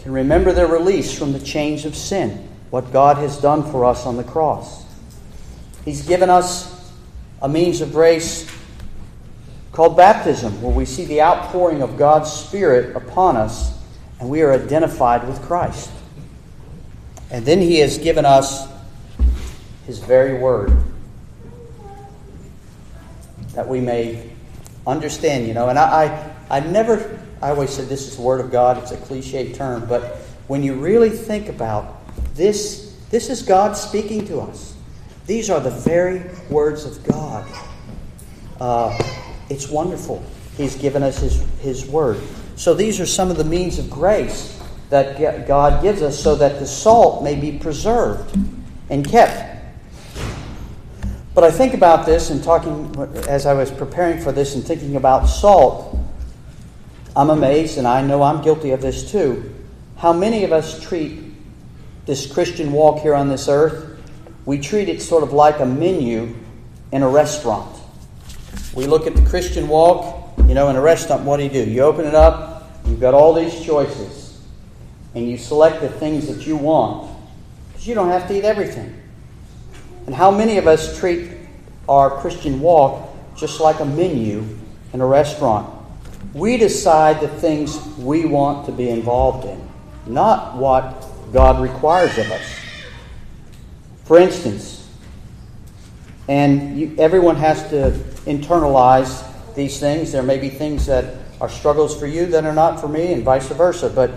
can 0.00 0.12
remember 0.12 0.52
their 0.52 0.66
release 0.66 1.16
from 1.16 1.32
the 1.32 1.40
chains 1.40 1.84
of 1.84 1.94
sin, 1.94 2.48
what 2.70 2.92
God 2.92 3.18
has 3.18 3.40
done 3.40 3.62
for 3.70 3.84
us 3.84 4.06
on 4.06 4.16
the 4.16 4.24
cross. 4.24 4.84
He's 5.84 6.06
given 6.06 6.28
us 6.28 6.90
a 7.42 7.48
means 7.48 7.80
of 7.80 7.92
grace 7.92 8.49
called 9.72 9.96
baptism, 9.96 10.60
where 10.62 10.74
we 10.74 10.84
see 10.84 11.04
the 11.04 11.22
outpouring 11.22 11.82
of 11.82 11.96
God's 11.96 12.32
Spirit 12.32 12.96
upon 12.96 13.36
us 13.36 13.80
and 14.20 14.28
we 14.28 14.42
are 14.42 14.52
identified 14.52 15.26
with 15.26 15.40
Christ. 15.42 15.90
And 17.30 17.44
then 17.44 17.58
He 17.58 17.78
has 17.78 17.98
given 17.98 18.26
us 18.26 18.68
His 19.86 19.98
very 19.98 20.38
word 20.38 20.76
that 23.54 23.66
we 23.66 23.80
may 23.80 24.30
understand, 24.86 25.48
you 25.48 25.54
know. 25.54 25.68
And 25.68 25.78
I, 25.78 26.34
I, 26.50 26.58
I 26.58 26.60
never, 26.60 27.18
I 27.40 27.50
always 27.50 27.70
said 27.70 27.88
this 27.88 28.06
is 28.06 28.16
the 28.16 28.22
Word 28.22 28.40
of 28.40 28.52
God. 28.52 28.78
It's 28.78 28.92
a 28.92 28.96
cliche 28.98 29.52
term, 29.52 29.86
but 29.86 30.18
when 30.48 30.62
you 30.62 30.74
really 30.74 31.10
think 31.10 31.48
about 31.48 31.96
this, 32.34 32.96
this 33.10 33.30
is 33.30 33.42
God 33.42 33.76
speaking 33.76 34.26
to 34.26 34.40
us. 34.40 34.76
These 35.26 35.48
are 35.48 35.60
the 35.60 35.70
very 35.70 36.24
words 36.50 36.84
of 36.84 37.02
God. 37.04 37.46
Uh, 38.60 39.19
it's 39.50 39.68
wonderful. 39.68 40.24
He's 40.56 40.76
given 40.76 41.02
us 41.02 41.18
His, 41.18 41.44
His 41.60 41.84
Word. 41.86 42.18
So 42.56 42.72
these 42.72 43.00
are 43.00 43.06
some 43.06 43.30
of 43.30 43.36
the 43.36 43.44
means 43.44 43.78
of 43.78 43.90
grace 43.90 44.58
that 44.88 45.46
God 45.46 45.82
gives 45.82 46.02
us 46.02 46.20
so 46.20 46.34
that 46.36 46.58
the 46.58 46.66
salt 46.66 47.22
may 47.22 47.34
be 47.34 47.58
preserved 47.58 48.36
and 48.88 49.06
kept. 49.06 49.62
But 51.34 51.44
I 51.44 51.50
think 51.50 51.74
about 51.74 52.06
this 52.06 52.30
and 52.30 52.42
talking 52.42 52.94
as 53.28 53.46
I 53.46 53.54
was 53.54 53.70
preparing 53.70 54.20
for 54.20 54.32
this 54.32 54.56
and 54.56 54.64
thinking 54.64 54.96
about 54.96 55.26
salt, 55.26 55.96
I'm 57.14 57.30
amazed, 57.30 57.78
and 57.78 57.86
I 57.86 58.02
know 58.02 58.22
I'm 58.22 58.42
guilty 58.42 58.70
of 58.70 58.82
this 58.82 59.10
too, 59.10 59.54
how 59.96 60.12
many 60.12 60.44
of 60.44 60.52
us 60.52 60.80
treat 60.82 61.20
this 62.06 62.30
Christian 62.30 62.72
walk 62.72 63.00
here 63.00 63.14
on 63.14 63.28
this 63.28 63.48
earth, 63.48 63.98
we 64.44 64.58
treat 64.58 64.88
it 64.88 65.00
sort 65.00 65.22
of 65.22 65.32
like 65.32 65.60
a 65.60 65.66
menu 65.66 66.34
in 66.92 67.02
a 67.02 67.08
restaurant. 67.08 67.79
We 68.74 68.86
look 68.86 69.06
at 69.06 69.14
the 69.14 69.22
Christian 69.22 69.68
walk, 69.68 70.38
you 70.46 70.54
know, 70.54 70.68
in 70.68 70.76
a 70.76 70.80
restaurant, 70.80 71.22
what 71.22 71.38
do 71.38 71.44
you 71.44 71.50
do? 71.50 71.68
You 71.68 71.82
open 71.82 72.06
it 72.06 72.14
up, 72.14 72.70
you've 72.86 73.00
got 73.00 73.14
all 73.14 73.34
these 73.34 73.64
choices, 73.64 74.40
and 75.14 75.28
you 75.28 75.36
select 75.38 75.80
the 75.80 75.88
things 75.88 76.28
that 76.28 76.46
you 76.46 76.56
want, 76.56 77.16
because 77.68 77.86
you 77.86 77.94
don't 77.94 78.08
have 78.08 78.28
to 78.28 78.36
eat 78.36 78.44
everything. 78.44 78.94
And 80.06 80.14
how 80.14 80.30
many 80.30 80.56
of 80.58 80.66
us 80.66 80.98
treat 80.98 81.30
our 81.88 82.10
Christian 82.20 82.60
walk 82.60 83.08
just 83.36 83.60
like 83.60 83.80
a 83.80 83.84
menu 83.84 84.58
in 84.92 85.00
a 85.00 85.06
restaurant? 85.06 85.72
We 86.32 86.56
decide 86.56 87.20
the 87.20 87.28
things 87.28 87.76
we 87.98 88.24
want 88.24 88.66
to 88.66 88.72
be 88.72 88.88
involved 88.88 89.46
in, 89.46 89.68
not 90.06 90.56
what 90.56 91.06
God 91.32 91.60
requires 91.60 92.16
of 92.18 92.30
us. 92.30 92.56
For 94.04 94.18
instance, 94.18 94.88
and 96.28 96.78
you, 96.78 96.94
everyone 96.98 97.36
has 97.36 97.68
to 97.70 97.90
internalize 98.26 99.26
these 99.54 99.80
things. 99.80 100.12
There 100.12 100.22
may 100.22 100.38
be 100.38 100.48
things 100.48 100.86
that 100.86 101.14
are 101.40 101.48
struggles 101.48 101.98
for 101.98 102.06
you 102.06 102.26
that 102.26 102.44
are 102.44 102.54
not 102.54 102.80
for 102.80 102.88
me, 102.88 103.12
and 103.12 103.24
vice 103.24 103.48
versa. 103.48 103.88
But 103.88 104.10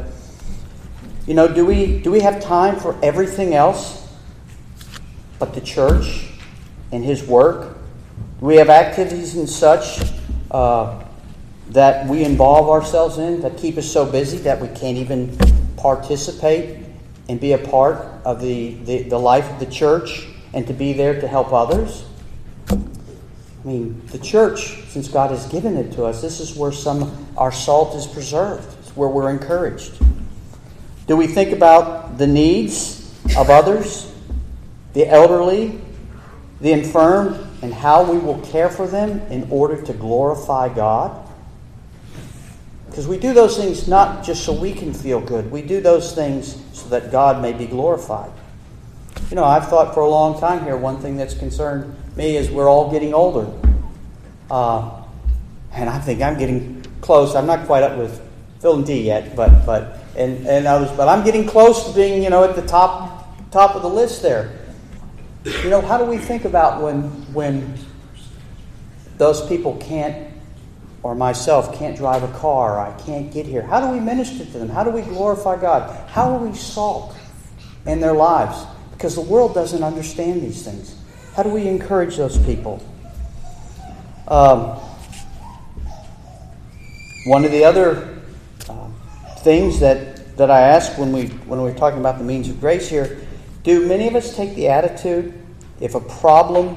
you 1.26 1.34
know, 1.34 1.48
do 1.48 1.66
we 1.66 2.00
do 2.00 2.12
we 2.12 2.20
have 2.22 2.42
time 2.42 2.78
for 2.78 2.98
everything 3.04 3.54
else? 3.54 4.04
but 5.44 5.54
the 5.54 5.60
church 5.60 6.30
and 6.94 7.04
his 7.04 7.22
work? 7.22 7.76
Do 8.40 8.46
we 8.46 8.56
have 8.56 8.70
activities 8.70 9.36
and 9.36 9.50
such 9.50 10.00
uh, 10.52 11.04
that 11.72 12.08
we 12.08 12.24
involve 12.24 12.70
ourselves 12.70 13.18
in 13.18 13.42
that 13.42 13.58
keep 13.58 13.78
us 13.78 13.92
so 13.92 14.06
busy 14.06 14.38
that 14.38 14.62
we 14.62 14.70
can't 14.70 14.98
even 14.98 15.38
participate 15.76 16.86
and 17.28 17.42
be 17.42 17.52
a 17.52 17.58
part 17.58 17.98
of 18.24 18.40
the, 18.40 18.76
the, 18.86 19.04
the 19.04 19.18
life 19.18 19.50
of 19.52 19.60
the 19.60 19.66
church 19.66 20.28
and 20.54 20.66
to 20.68 20.74
be 20.74 20.94
there 20.94 21.20
to 21.20 21.28
help 21.28 21.52
others? 21.52 22.06
I 23.64 23.68
mean, 23.68 24.02
the 24.08 24.20
church, 24.20 24.84
since 24.90 25.08
God 25.08 25.32
has 25.32 25.48
given 25.48 25.78
it 25.78 25.94
to 25.94 26.04
us, 26.04 26.22
this 26.22 26.40
is 26.40 26.56
where 26.56 26.72
some 26.72 27.28
our 27.38 27.52
salt 27.52 27.96
is 27.96 28.06
preserved. 28.06 28.68
It's 28.80 28.96
where 28.96 29.10
we're 29.10 29.30
encouraged. 29.30 29.94
Do 31.08 31.16
we 31.16 31.28
think 31.28 31.52
about 31.52 32.18
the 32.18 32.28
needs 32.28 33.00
of 33.38 33.50
others? 33.50 34.14
the 34.94 35.08
elderly, 35.08 35.80
the 36.62 36.72
infirm, 36.72 37.50
and 37.62 37.74
how 37.74 38.10
we 38.10 38.18
will 38.18 38.40
care 38.42 38.70
for 38.70 38.88
them 38.88 39.20
in 39.32 39.48
order 39.50 39.82
to 39.82 39.94
glorify 39.94 40.74
God. 40.74 41.20
Because 42.88 43.08
we 43.08 43.18
do 43.18 43.34
those 43.34 43.58
things 43.58 43.88
not 43.88 44.24
just 44.24 44.44
so 44.44 44.54
we 44.54 44.72
can 44.72 44.94
feel 44.94 45.20
good, 45.20 45.52
we 45.52 45.64
do 45.64 45.82
those 45.82 46.14
things 46.14 46.62
so 46.74 46.88
that 46.90 47.12
God 47.12 47.42
may 47.42 47.52
be 47.52 47.66
glorified. 47.66 48.32
You 49.34 49.38
know, 49.38 49.46
I've 49.46 49.68
thought 49.68 49.96
for 49.96 50.02
a 50.02 50.08
long 50.08 50.40
time 50.40 50.64
here, 50.64 50.78
one 50.78 51.00
thing 51.00 51.18
that's 51.18 51.34
concerned 51.34 51.96
me 52.16 52.38
is 52.38 52.52
we're 52.52 52.70
all 52.70 52.92
getting 52.92 53.16
older. 53.16 53.52
Uh, 54.52 55.02
and 55.72 55.90
I 55.90 55.98
think 55.98 56.22
I'm 56.22 56.38
getting 56.38 56.86
close. 57.02 57.34
I'm 57.34 57.48
not 57.48 57.66
quite 57.66 57.82
up 57.82 57.98
with 57.98 58.22
Phil 58.60 58.76
and 58.76 58.86
Dee 58.86 59.02
yet, 59.02 59.36
but, 59.36 59.66
but 59.66 59.98
and, 60.16 60.46
and 60.46 60.68
others, 60.68 60.96
but 60.96 61.08
I'm 61.08 61.26
getting 61.26 61.48
close 61.48 61.88
to 61.88 61.96
being, 61.96 62.22
you 62.22 62.30
know, 62.30 62.44
at 62.44 62.56
the 62.56 62.62
top 62.62 63.50
top 63.50 63.76
of 63.76 63.82
the 63.82 63.90
list 63.90 64.22
there. 64.22 64.52
You 65.46 65.72
know, 65.72 65.82
how 65.82 65.98
do 65.98 66.06
we 66.06 66.20
think 66.20 66.46
about 66.46 66.84
when 66.84 67.02
when 67.34 67.76
those 69.18 69.44
people 69.48 69.78
can't 69.78 70.32
or 71.02 71.16
myself 71.16 71.76
can't 71.76 71.98
drive 71.98 72.22
a 72.22 72.32
car, 72.38 72.80
I 72.80 72.96
can't 73.02 73.34
get 73.34 73.48
here? 73.48 73.64
How 73.64 73.82
do 73.82 73.92
we 73.92 74.00
minister 74.00 74.46
to 74.46 74.60
them? 74.60 74.70
How 74.70 74.84
do 74.84 74.92
we 74.92 75.02
glorify 75.02 75.60
God? 75.60 76.08
How 76.08 76.36
are 76.36 76.38
we 76.38 76.56
salt 76.56 77.16
in 77.88 78.00
their 78.00 78.14
lives? 78.14 78.64
Because 78.94 79.16
the 79.16 79.22
world 79.22 79.54
doesn't 79.54 79.84
understand 79.84 80.42
these 80.42 80.64
things. 80.64 80.96
How 81.36 81.44
do 81.44 81.50
we 81.50 81.68
encourage 81.68 82.18
those 82.18 82.38
people? 82.46 82.84
Um, 84.28 84.80
one 87.26 87.44
of 87.46 87.52
the 87.52 87.66
other 87.66 88.22
uh, 88.70 88.88
things 89.40 89.80
that, 89.82 90.38
that 90.38 90.50
I 90.50 90.62
ask 90.62 90.98
when, 90.98 91.12
we, 91.12 91.28
when 91.28 91.62
we're 91.62 91.76
talking 91.76 92.00
about 92.00 92.18
the 92.18 92.24
means 92.24 92.50
of 92.50 92.60
grace 92.60 92.90
here 92.90 93.20
do 93.64 93.88
many 93.88 94.08
of 94.08 94.16
us 94.16 94.36
take 94.36 94.56
the 94.56 94.68
attitude 94.68 95.34
if 95.80 95.96
a 95.96 96.02
problem 96.02 96.76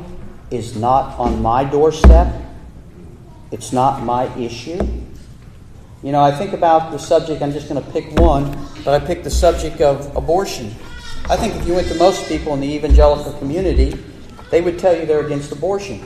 is 0.51 0.77
not 0.77 1.19
on 1.19 1.43
my 1.43 1.65
doorstep, 1.65 2.33
it's 3.51 3.73
not 3.73 4.05
my 4.05 4.33
issue? 4.37 4.79
You 6.03 6.13
know, 6.13 6.23
I 6.23 6.31
think 6.31 6.53
about 6.53 6.93
the 6.93 6.99
subject, 6.99 7.43
I'm 7.43 7.53
just 7.53 7.69
going 7.69 7.83
to 7.83 7.91
pick 7.91 8.13
one, 8.21 8.57
but 8.85 9.01
I 9.01 9.05
picked 9.05 9.25
the 9.25 9.31
subject 9.31 9.81
of 9.81 10.17
abortion. 10.17 10.75
I 11.29 11.37
think 11.37 11.57
if 11.57 11.67
you 11.67 11.75
went 11.75 11.89
to 11.89 11.97
most 11.97 12.29
people 12.29 12.55
in 12.55 12.61
the 12.61 12.73
evangelical 12.73 13.33
community, 13.33 13.99
they 14.53 14.61
would 14.61 14.79
tell 14.79 14.97
you 14.97 15.07
they're 15.07 15.27
against 15.27 15.51
abortion. 15.51 16.01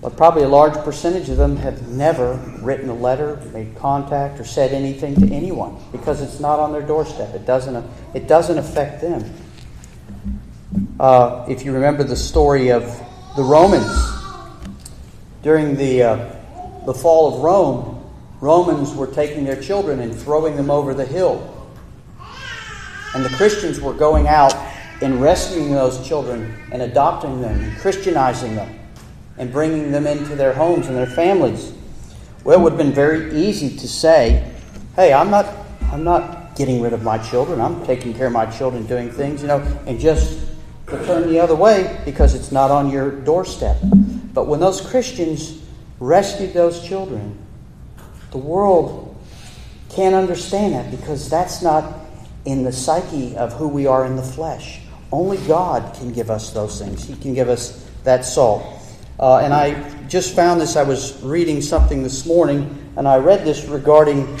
But 0.00 0.16
probably 0.16 0.44
a 0.44 0.48
large 0.48 0.74
percentage 0.84 1.28
of 1.28 1.38
them 1.38 1.56
have 1.56 1.88
never 1.88 2.34
written 2.60 2.88
a 2.88 2.94
letter, 2.94 3.34
made 3.52 3.74
contact, 3.74 4.38
or 4.38 4.44
said 4.44 4.70
anything 4.72 5.16
to 5.16 5.34
anyone 5.34 5.76
because 5.90 6.20
it's 6.20 6.38
not 6.38 6.60
on 6.60 6.70
their 6.70 6.82
doorstep. 6.82 7.34
It 7.34 7.46
doesn't, 7.46 7.84
it 8.14 8.28
doesn't 8.28 8.58
affect 8.58 9.00
them. 9.00 9.24
Uh, 11.00 11.44
if 11.48 11.64
you 11.64 11.72
remember 11.72 12.04
the 12.04 12.14
story 12.14 12.70
of 12.70 12.84
the 13.34 13.42
Romans, 13.42 13.90
during 15.42 15.74
the, 15.74 16.02
uh, 16.02 16.36
the 16.86 16.94
fall 16.94 17.34
of 17.34 17.42
Rome, 17.42 18.08
Romans 18.40 18.94
were 18.94 19.08
taking 19.08 19.42
their 19.42 19.60
children 19.60 19.98
and 19.98 20.14
throwing 20.14 20.54
them 20.54 20.70
over 20.70 20.94
the 20.94 21.04
hill. 21.04 21.50
And 23.14 23.24
the 23.24 23.30
Christians 23.30 23.80
were 23.80 23.94
going 23.94 24.26
out 24.26 24.54
and 25.00 25.20
rescuing 25.20 25.72
those 25.72 26.06
children 26.06 26.54
and 26.72 26.82
adopting 26.82 27.40
them 27.40 27.60
and 27.60 27.78
Christianizing 27.78 28.56
them 28.56 28.78
and 29.38 29.52
bringing 29.52 29.92
them 29.92 30.06
into 30.06 30.36
their 30.36 30.52
homes 30.52 30.86
and 30.86 30.96
their 30.96 31.06
families. 31.06 31.72
Well, 32.44 32.58
it 32.58 32.62
would 32.62 32.72
have 32.72 32.78
been 32.78 32.92
very 32.92 33.34
easy 33.34 33.76
to 33.76 33.88
say, 33.88 34.50
hey, 34.96 35.12
I'm 35.12 35.30
not, 35.30 35.46
I'm 35.92 36.04
not 36.04 36.56
getting 36.56 36.80
rid 36.80 36.92
of 36.92 37.02
my 37.02 37.18
children. 37.18 37.60
I'm 37.60 37.84
taking 37.84 38.14
care 38.14 38.26
of 38.26 38.32
my 38.32 38.46
children, 38.46 38.86
doing 38.86 39.10
things, 39.10 39.42
you 39.42 39.48
know, 39.48 39.60
and 39.86 39.98
just 39.98 40.46
turn 40.86 41.28
the 41.28 41.40
other 41.40 41.54
way 41.54 42.00
because 42.04 42.34
it's 42.34 42.52
not 42.52 42.70
on 42.70 42.90
your 42.90 43.10
doorstep. 43.10 43.76
But 44.32 44.46
when 44.46 44.60
those 44.60 44.80
Christians 44.80 45.60
rescued 46.00 46.52
those 46.52 46.86
children, 46.86 47.38
the 48.30 48.38
world 48.38 49.16
can't 49.90 50.14
understand 50.14 50.74
that 50.74 50.90
because 50.90 51.30
that's 51.30 51.62
not 51.62 52.03
in 52.44 52.62
the 52.62 52.72
psyche 52.72 53.36
of 53.36 53.52
who 53.54 53.68
we 53.68 53.86
are 53.86 54.04
in 54.04 54.16
the 54.16 54.22
flesh. 54.22 54.80
Only 55.10 55.38
God 55.46 55.94
can 55.94 56.12
give 56.12 56.30
us 56.30 56.50
those 56.50 56.78
things. 56.78 57.04
He 57.04 57.16
can 57.16 57.34
give 57.34 57.48
us 57.48 57.88
that 58.04 58.24
salt. 58.24 58.64
Uh, 59.18 59.38
and 59.38 59.54
I 59.54 59.90
just 60.08 60.34
found 60.34 60.60
this. 60.60 60.76
I 60.76 60.82
was 60.82 61.22
reading 61.22 61.62
something 61.62 62.02
this 62.02 62.26
morning, 62.26 62.92
and 62.96 63.06
I 63.06 63.16
read 63.16 63.44
this 63.44 63.64
regarding 63.64 64.38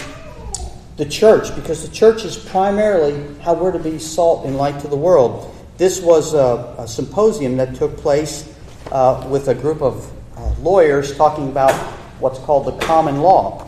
the 0.96 1.04
church, 1.06 1.54
because 1.54 1.88
the 1.88 1.94
church 1.94 2.24
is 2.24 2.36
primarily 2.36 3.34
how 3.40 3.54
we're 3.54 3.72
to 3.72 3.78
be 3.78 3.98
salt 3.98 4.46
and 4.46 4.56
light 4.56 4.80
to 4.80 4.88
the 4.88 4.96
world. 4.96 5.54
This 5.76 6.00
was 6.00 6.34
a, 6.34 6.74
a 6.78 6.86
symposium 6.86 7.56
that 7.56 7.74
took 7.74 7.96
place 7.96 8.52
uh, 8.92 9.26
with 9.28 9.48
a 9.48 9.54
group 9.54 9.82
of 9.82 10.10
uh, 10.36 10.54
lawyers 10.60 11.16
talking 11.16 11.48
about 11.48 11.72
what's 12.20 12.38
called 12.40 12.66
the 12.66 12.84
common 12.84 13.20
law. 13.22 13.63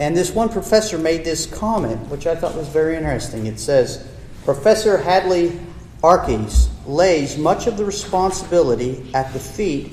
And 0.00 0.16
this 0.16 0.30
one 0.30 0.48
professor 0.48 0.96
made 0.96 1.24
this 1.24 1.44
comment, 1.44 2.08
which 2.08 2.26
I 2.26 2.34
thought 2.34 2.56
was 2.56 2.68
very 2.68 2.96
interesting. 2.96 3.46
It 3.46 3.60
says, 3.60 4.08
Professor 4.44 4.96
Hadley 4.96 5.60
Arkes 6.02 6.68
lays 6.86 7.36
much 7.36 7.66
of 7.66 7.76
the 7.76 7.84
responsibility 7.84 9.10
at 9.12 9.30
the 9.34 9.38
feet 9.38 9.92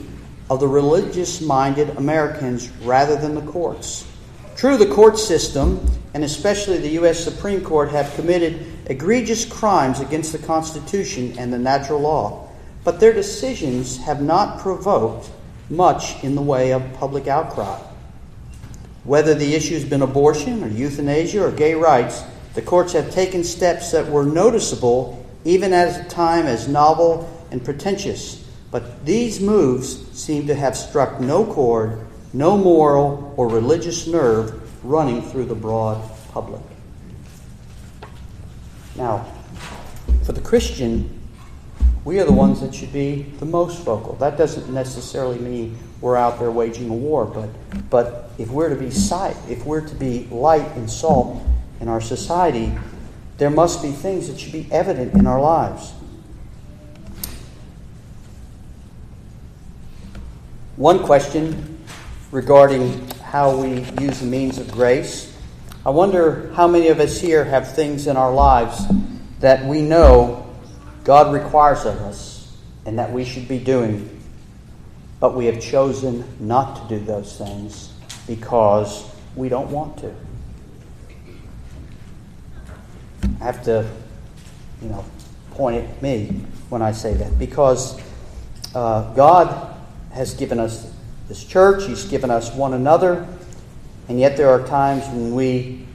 of 0.49 0.61
the 0.61 0.67
religious 0.67 1.41
minded 1.41 1.89
Americans 1.97 2.69
rather 2.83 3.17
than 3.17 3.35
the 3.35 3.51
courts. 3.51 4.07
True, 4.55 4.77
the 4.77 4.87
court 4.87 5.19
system, 5.19 5.85
and 6.13 6.23
especially 6.23 6.77
the 6.77 6.91
U.S. 6.91 7.21
Supreme 7.21 7.61
Court, 7.61 7.89
have 7.89 8.13
committed 8.15 8.65
egregious 8.85 9.43
crimes 9.43 9.99
against 9.99 10.31
the 10.31 10.39
Constitution 10.39 11.37
and 11.37 11.51
the 11.51 11.59
natural 11.59 11.99
law, 11.99 12.47
but 12.85 13.01
their 13.01 13.11
decisions 13.11 13.97
have 13.97 14.21
not 14.21 14.61
provoked 14.61 15.29
much 15.69 16.23
in 16.23 16.33
the 16.33 16.41
way 16.41 16.71
of 16.71 16.93
public 16.93 17.27
outcry. 17.27 17.77
Whether 19.07 19.33
the 19.33 19.55
issue 19.55 19.73
has 19.73 19.85
been 19.85 20.03
abortion 20.03 20.63
or 20.63 20.67
euthanasia 20.67 21.43
or 21.43 21.51
gay 21.51 21.73
rights, 21.73 22.23
the 22.53 22.61
courts 22.61 22.93
have 22.93 23.09
taken 23.09 23.43
steps 23.43 23.91
that 23.93 24.07
were 24.07 24.25
noticeable 24.25 25.25
even 25.45 25.73
at 25.73 26.05
a 26.05 26.09
time 26.09 26.45
as 26.45 26.67
novel 26.67 27.27
and 27.49 27.65
pretentious 27.65 28.43
but 28.71 29.05
these 29.05 29.39
moves 29.39 30.05
seem 30.17 30.47
to 30.47 30.55
have 30.55 30.75
struck 30.75 31.21
no 31.21 31.45
chord, 31.45 32.05
no 32.33 32.57
moral 32.57 33.33
or 33.37 33.47
religious 33.47 34.07
nerve 34.07 34.61
running 34.83 35.21
through 35.21 35.45
the 35.45 35.55
broad 35.55 36.03
public. 36.29 36.61
Now, 38.95 39.25
for 40.23 40.33
the 40.33 40.41
Christian, 40.41 41.21
we 42.03 42.19
are 42.19 42.25
the 42.25 42.33
ones 42.33 42.61
that 42.61 42.75
should 42.75 42.91
be 42.91 43.23
the 43.39 43.45
most 43.45 43.83
vocal. 43.83 44.13
That 44.15 44.37
doesn't 44.37 44.69
necessarily 44.73 45.39
mean 45.39 45.77
we're 46.01 46.15
out 46.15 46.39
there 46.39 46.51
waging 46.51 46.89
a 46.89 46.93
war, 46.93 47.25
but, 47.25 47.49
but 47.89 48.31
if 48.37 48.49
we're 48.49 48.69
to 48.69 48.75
be 48.75 48.91
sight, 48.91 49.35
if 49.49 49.65
we're 49.65 49.85
to 49.87 49.95
be 49.95 50.27
light 50.31 50.67
and 50.75 50.89
salt 50.89 51.41
in 51.79 51.87
our 51.87 52.01
society, 52.01 52.71
there 53.37 53.49
must 53.49 53.81
be 53.81 53.91
things 53.91 54.27
that 54.27 54.39
should 54.39 54.51
be 54.51 54.67
evident 54.71 55.13
in 55.13 55.27
our 55.27 55.41
lives. 55.41 55.93
One 60.75 61.03
question 61.03 61.79
regarding 62.31 63.09
how 63.21 63.55
we 63.57 63.81
use 63.99 64.19
the 64.19 64.25
means 64.25 64.57
of 64.57 64.71
grace. 64.71 65.35
I 65.85 65.89
wonder 65.89 66.51
how 66.53 66.67
many 66.67 66.89
of 66.89 66.99
us 66.99 67.19
here 67.19 67.43
have 67.43 67.73
things 67.75 68.07
in 68.07 68.17
our 68.17 68.31
lives 68.31 68.83
that 69.39 69.65
we 69.65 69.81
know 69.81 70.47
God 71.03 71.33
requires 71.33 71.85
of 71.85 71.95
us 72.01 72.55
and 72.85 72.99
that 72.99 73.11
we 73.11 73.25
should 73.25 73.47
be 73.47 73.59
doing, 73.59 74.16
but 75.19 75.35
we 75.35 75.45
have 75.45 75.59
chosen 75.59 76.23
not 76.39 76.89
to 76.89 76.99
do 76.99 77.05
those 77.05 77.37
things 77.37 77.93
because 78.27 79.09
we 79.35 79.49
don't 79.49 79.69
want 79.71 79.97
to. 79.99 80.13
I 83.41 83.43
have 83.43 83.63
to, 83.63 83.89
you 84.81 84.89
know, 84.89 85.03
point 85.51 85.83
at 85.83 86.01
me 86.01 86.43
when 86.69 86.81
I 86.81 86.91
say 86.91 87.13
that 87.15 87.39
because 87.39 87.99
uh, 88.75 89.13
God 89.13 89.75
has 90.11 90.33
given 90.33 90.59
us 90.59 90.91
this 91.27 91.43
church, 91.43 91.85
He's 91.85 92.05
given 92.05 92.29
us 92.29 92.53
one 92.53 92.73
another, 92.73 93.27
and 94.07 94.19
yet 94.19 94.37
there 94.37 94.49
are 94.49 94.65
times 94.67 95.05
when 95.07 95.33
we 95.33 95.85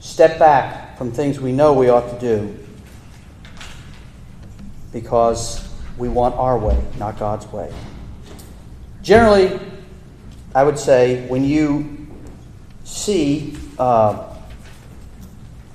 step 0.00 0.38
back 0.38 0.96
from 0.98 1.10
things 1.10 1.40
we 1.40 1.52
know 1.52 1.72
we 1.72 1.88
ought 1.88 2.08
to 2.10 2.20
do 2.20 2.58
because 4.92 5.68
we 5.98 6.08
want 6.08 6.34
our 6.36 6.58
way, 6.58 6.80
not 6.98 7.18
God's 7.18 7.46
way. 7.46 7.72
Generally, 9.06 9.60
I 10.52 10.64
would 10.64 10.76
say 10.76 11.28
when 11.28 11.44
you 11.44 12.08
see 12.82 13.56
uh, 13.78 14.34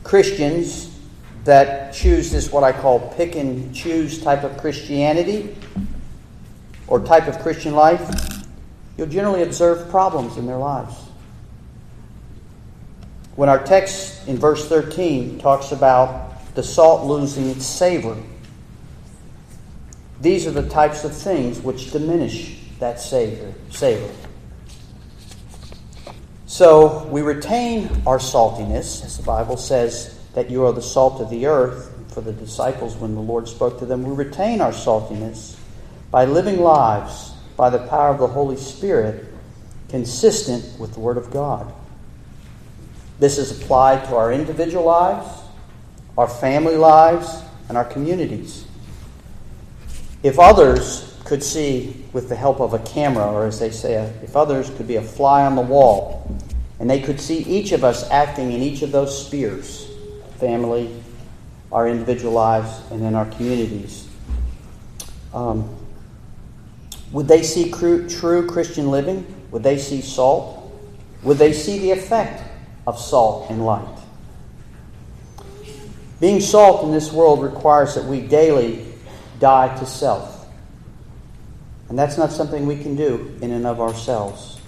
Christians 0.03 0.99
that 1.45 1.93
choose 1.93 2.29
this, 2.29 2.51
what 2.51 2.65
I 2.65 2.73
call 2.73 2.99
pick 3.15 3.37
and 3.37 3.73
choose 3.73 4.21
type 4.21 4.43
of 4.43 4.57
Christianity, 4.57 5.55
or 6.87 6.99
type 6.99 7.29
of 7.29 7.39
Christian 7.39 7.73
life, 7.73 8.43
you'll 8.97 9.07
generally 9.07 9.43
observe 9.43 9.89
problems 9.89 10.35
in 10.35 10.45
their 10.45 10.57
lives. 10.57 10.93
When 13.37 13.47
our 13.47 13.63
text 13.63 14.27
in 14.27 14.37
verse 14.37 14.67
13 14.67 15.39
talks 15.39 15.71
about 15.71 16.53
the 16.53 16.63
salt 16.63 17.07
losing 17.07 17.47
its 17.49 17.65
savor, 17.65 18.17
these 20.19 20.45
are 20.45 20.51
the 20.51 20.67
types 20.67 21.05
of 21.05 21.15
things 21.15 21.61
which 21.61 21.91
diminish 21.91 22.60
that 22.81 22.99
savor. 22.99 23.53
savor. 23.69 24.11
So 26.47 27.05
we 27.05 27.21
retain 27.21 27.89
our 28.05 28.17
saltiness, 28.17 29.05
as 29.05 29.17
the 29.17 29.23
Bible 29.23 29.55
says 29.55 30.19
that 30.33 30.49
you 30.49 30.65
are 30.65 30.73
the 30.73 30.81
salt 30.81 31.21
of 31.21 31.29
the 31.29 31.45
earth. 31.45 31.89
For 32.09 32.19
the 32.19 32.33
disciples, 32.33 32.97
when 32.97 33.15
the 33.15 33.21
Lord 33.21 33.47
spoke 33.47 33.79
to 33.79 33.85
them, 33.85 34.03
we 34.03 34.13
retain 34.13 34.59
our 34.59 34.73
saltiness 34.73 35.55
by 36.09 36.25
living 36.25 36.59
lives 36.59 37.31
by 37.55 37.69
the 37.69 37.87
power 37.87 38.09
of 38.09 38.17
the 38.17 38.27
Holy 38.27 38.57
Spirit 38.57 39.31
consistent 39.87 40.77
with 40.77 40.93
the 40.93 40.99
Word 40.99 41.15
of 41.17 41.31
God. 41.31 41.71
This 43.19 43.37
is 43.37 43.61
applied 43.61 44.03
to 44.05 44.15
our 44.15 44.33
individual 44.33 44.83
lives, 44.83 45.39
our 46.17 46.27
family 46.27 46.75
lives, 46.75 47.43
and 47.69 47.77
our 47.77 47.85
communities. 47.85 48.65
If 50.23 50.37
others 50.39 51.10
could 51.23 51.43
see 51.43 52.03
with 52.13 52.29
the 52.29 52.35
help 52.35 52.59
of 52.59 52.73
a 52.73 52.79
camera, 52.79 53.25
or 53.25 53.45
as 53.45 53.59
they 53.59 53.71
say, 53.71 53.95
if 54.23 54.35
others 54.35 54.69
could 54.71 54.87
be 54.87 54.95
a 54.95 55.01
fly 55.01 55.45
on 55.45 55.55
the 55.55 55.61
wall, 55.61 56.35
and 56.79 56.89
they 56.89 56.99
could 56.99 57.19
see 57.19 57.39
each 57.39 57.71
of 57.71 57.83
us 57.83 58.09
acting 58.09 58.51
in 58.51 58.61
each 58.61 58.81
of 58.81 58.91
those 58.91 59.27
spheres 59.27 59.87
family, 60.39 60.89
our 61.71 61.87
individual 61.87 62.33
lives, 62.33 62.81
and 62.89 63.03
in 63.03 63.13
our 63.13 63.27
communities. 63.27 64.07
Um, 65.33 65.77
would 67.11 67.27
they 67.27 67.43
see 67.43 67.71
true, 67.71 68.09
true 68.09 68.47
Christian 68.47 68.89
living? 68.89 69.25
Would 69.51 69.61
they 69.61 69.77
see 69.77 70.01
salt? 70.01 70.73
Would 71.23 71.37
they 71.37 71.53
see 71.53 71.77
the 71.77 71.91
effect 71.91 72.43
of 72.87 72.99
salt 72.99 73.51
and 73.51 73.63
light? 73.63 73.99
Being 76.19 76.39
salt 76.39 76.83
in 76.83 76.91
this 76.91 77.11
world 77.11 77.43
requires 77.43 77.95
that 77.95 78.05
we 78.05 78.21
daily 78.21 78.85
die 79.39 79.75
to 79.79 79.85
self. 79.85 80.30
And 81.91 81.99
that's 81.99 82.17
not 82.17 82.31
something 82.31 82.65
we 82.67 82.77
can 82.77 82.95
do 82.95 83.37
in 83.41 83.51
and 83.51 83.67
of 83.67 83.81
ourselves. 83.81 84.61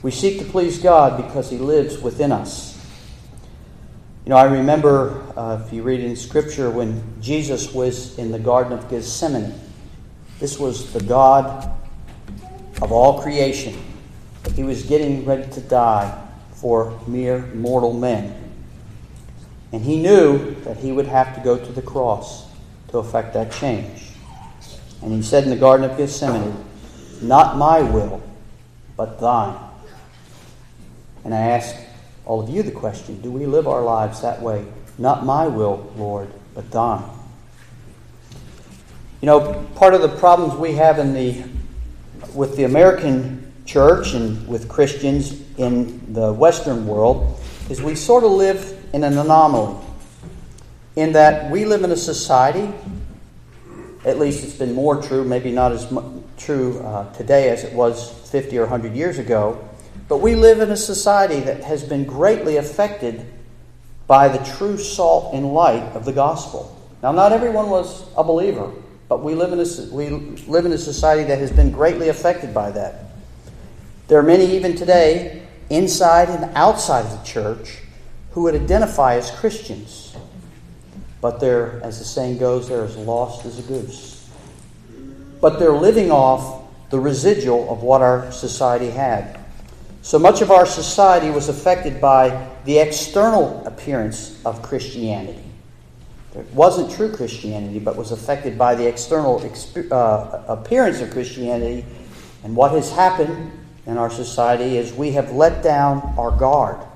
We 0.00 0.12
seek 0.12 0.38
to 0.38 0.44
please 0.44 0.78
God 0.78 1.16
because 1.16 1.50
He 1.50 1.58
lives 1.58 1.98
within 1.98 2.30
us. 2.30 2.80
You 4.24 4.30
know, 4.30 4.36
I 4.36 4.44
remember, 4.44 5.24
uh, 5.36 5.60
if 5.66 5.72
you 5.72 5.82
read 5.82 5.98
in 5.98 6.14
Scripture, 6.14 6.70
when 6.70 7.20
Jesus 7.20 7.74
was 7.74 8.16
in 8.16 8.30
the 8.30 8.38
Garden 8.38 8.72
of 8.72 8.88
Gethsemane. 8.88 9.54
This 10.38 10.56
was 10.56 10.92
the 10.92 11.02
God 11.02 11.68
of 12.80 12.92
all 12.92 13.20
creation. 13.20 13.74
He 14.54 14.62
was 14.62 14.84
getting 14.84 15.24
ready 15.24 15.50
to 15.50 15.60
die 15.62 16.28
for 16.52 16.96
mere 17.08 17.40
mortal 17.56 17.92
men. 17.92 18.54
And 19.72 19.82
he 19.82 20.00
knew 20.00 20.54
that 20.60 20.76
he 20.76 20.92
would 20.92 21.08
have 21.08 21.34
to 21.34 21.40
go 21.40 21.58
to 21.58 21.72
the 21.72 21.82
cross 21.82 22.48
to 22.90 22.98
effect 22.98 23.34
that 23.34 23.50
change. 23.50 24.13
And 25.04 25.12
he 25.12 25.20
said 25.20 25.44
in 25.44 25.50
the 25.50 25.56
Garden 25.56 25.88
of 25.88 25.98
Gethsemane, 25.98 26.64
Not 27.20 27.58
my 27.58 27.82
will, 27.82 28.22
but 28.96 29.20
thine. 29.20 29.54
And 31.24 31.34
I 31.34 31.40
ask 31.40 31.76
all 32.24 32.42
of 32.42 32.48
you 32.48 32.62
the 32.62 32.70
question 32.70 33.20
do 33.20 33.30
we 33.30 33.44
live 33.44 33.68
our 33.68 33.82
lives 33.82 34.22
that 34.22 34.40
way? 34.40 34.64
Not 34.96 35.26
my 35.26 35.46
will, 35.46 35.92
Lord, 35.96 36.30
but 36.54 36.70
thine. 36.70 37.04
You 39.20 39.26
know, 39.26 39.66
part 39.74 39.92
of 39.92 40.00
the 40.00 40.08
problems 40.08 40.54
we 40.54 40.72
have 40.72 40.98
in 40.98 41.12
the 41.12 41.44
with 42.34 42.56
the 42.56 42.64
American 42.64 43.52
church 43.66 44.14
and 44.14 44.48
with 44.48 44.70
Christians 44.70 45.38
in 45.58 46.14
the 46.14 46.32
Western 46.32 46.86
world 46.86 47.38
is 47.68 47.82
we 47.82 47.94
sort 47.94 48.24
of 48.24 48.32
live 48.32 48.78
in 48.94 49.04
an 49.04 49.18
anomaly. 49.18 49.84
In 50.96 51.12
that 51.12 51.50
we 51.50 51.66
live 51.66 51.82
in 51.84 51.90
a 51.90 51.96
society, 51.96 52.72
at 54.04 54.18
least 54.18 54.44
it's 54.44 54.54
been 54.54 54.74
more 54.74 55.00
true, 55.00 55.24
maybe 55.24 55.50
not 55.50 55.72
as 55.72 55.92
true 56.36 56.80
uh, 56.80 57.12
today 57.14 57.50
as 57.50 57.64
it 57.64 57.72
was 57.72 58.10
50 58.30 58.58
or 58.58 58.62
100 58.62 58.94
years 58.94 59.18
ago, 59.18 59.66
but 60.08 60.18
we 60.18 60.34
live 60.34 60.60
in 60.60 60.70
a 60.70 60.76
society 60.76 61.40
that 61.40 61.64
has 61.64 61.82
been 61.82 62.04
greatly 62.04 62.56
affected 62.56 63.24
by 64.06 64.28
the 64.28 64.44
true 64.56 64.76
salt 64.76 65.34
and 65.34 65.52
light 65.54 65.82
of 65.94 66.04
the 66.04 66.12
gospel. 66.12 66.78
Now, 67.02 67.12
not 67.12 67.32
everyone 67.32 67.70
was 67.70 68.04
a 68.16 68.24
believer. 68.24 68.72
But 69.08 69.22
we 69.22 69.34
live 69.34 69.52
in 69.52 69.60
a, 69.60 69.94
we 69.94 70.08
live 70.48 70.66
in 70.66 70.72
a 70.72 70.78
society 70.78 71.24
that 71.24 71.38
has 71.38 71.52
been 71.52 71.70
greatly 71.70 72.08
affected 72.08 72.54
by 72.54 72.70
that. 72.72 73.04
There 74.08 74.18
are 74.18 74.22
many, 74.22 74.56
even 74.56 74.74
today, 74.74 75.46
inside 75.70 76.28
and 76.30 76.50
outside 76.56 77.04
of 77.04 77.10
the 77.10 77.24
church, 77.24 77.78
who 78.32 78.42
would 78.42 78.54
identify 78.54 79.16
as 79.16 79.30
Christians. 79.30 80.03
But 81.24 81.40
they're, 81.40 81.80
as 81.82 82.00
the 82.00 82.04
saying 82.04 82.36
goes, 82.36 82.68
they're 82.68 82.84
as 82.84 82.98
lost 82.98 83.46
as 83.46 83.58
a 83.58 83.62
goose. 83.62 84.28
But 85.40 85.58
they're 85.58 85.72
living 85.72 86.10
off 86.10 86.64
the 86.90 87.00
residual 87.00 87.72
of 87.72 87.82
what 87.82 88.02
our 88.02 88.30
society 88.30 88.90
had. 88.90 89.40
So 90.02 90.18
much 90.18 90.42
of 90.42 90.50
our 90.50 90.66
society 90.66 91.30
was 91.30 91.48
affected 91.48 91.98
by 91.98 92.46
the 92.66 92.78
external 92.78 93.66
appearance 93.66 94.38
of 94.44 94.60
Christianity. 94.60 95.42
It 96.34 96.44
wasn't 96.52 96.90
true 96.90 97.10
Christianity, 97.10 97.78
but 97.78 97.96
was 97.96 98.12
affected 98.12 98.58
by 98.58 98.74
the 98.74 98.86
external 98.86 99.40
uh, 99.90 100.42
appearance 100.46 101.00
of 101.00 101.10
Christianity. 101.10 101.86
And 102.42 102.54
what 102.54 102.72
has 102.72 102.92
happened 102.92 103.50
in 103.86 103.96
our 103.96 104.10
society 104.10 104.76
is 104.76 104.92
we 104.92 105.12
have 105.12 105.32
let 105.32 105.62
down 105.62 106.02
our 106.18 106.32
guard. 106.32 106.86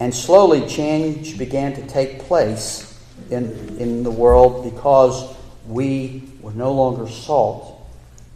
And 0.00 0.14
slowly 0.14 0.66
change 0.66 1.36
began 1.36 1.74
to 1.74 1.86
take 1.86 2.20
place 2.20 2.85
in, 3.30 3.76
in 3.78 4.02
the 4.02 4.10
world 4.10 4.64
because 4.64 5.36
we 5.66 6.22
were 6.40 6.52
no 6.52 6.72
longer 6.72 7.08
salt 7.08 7.88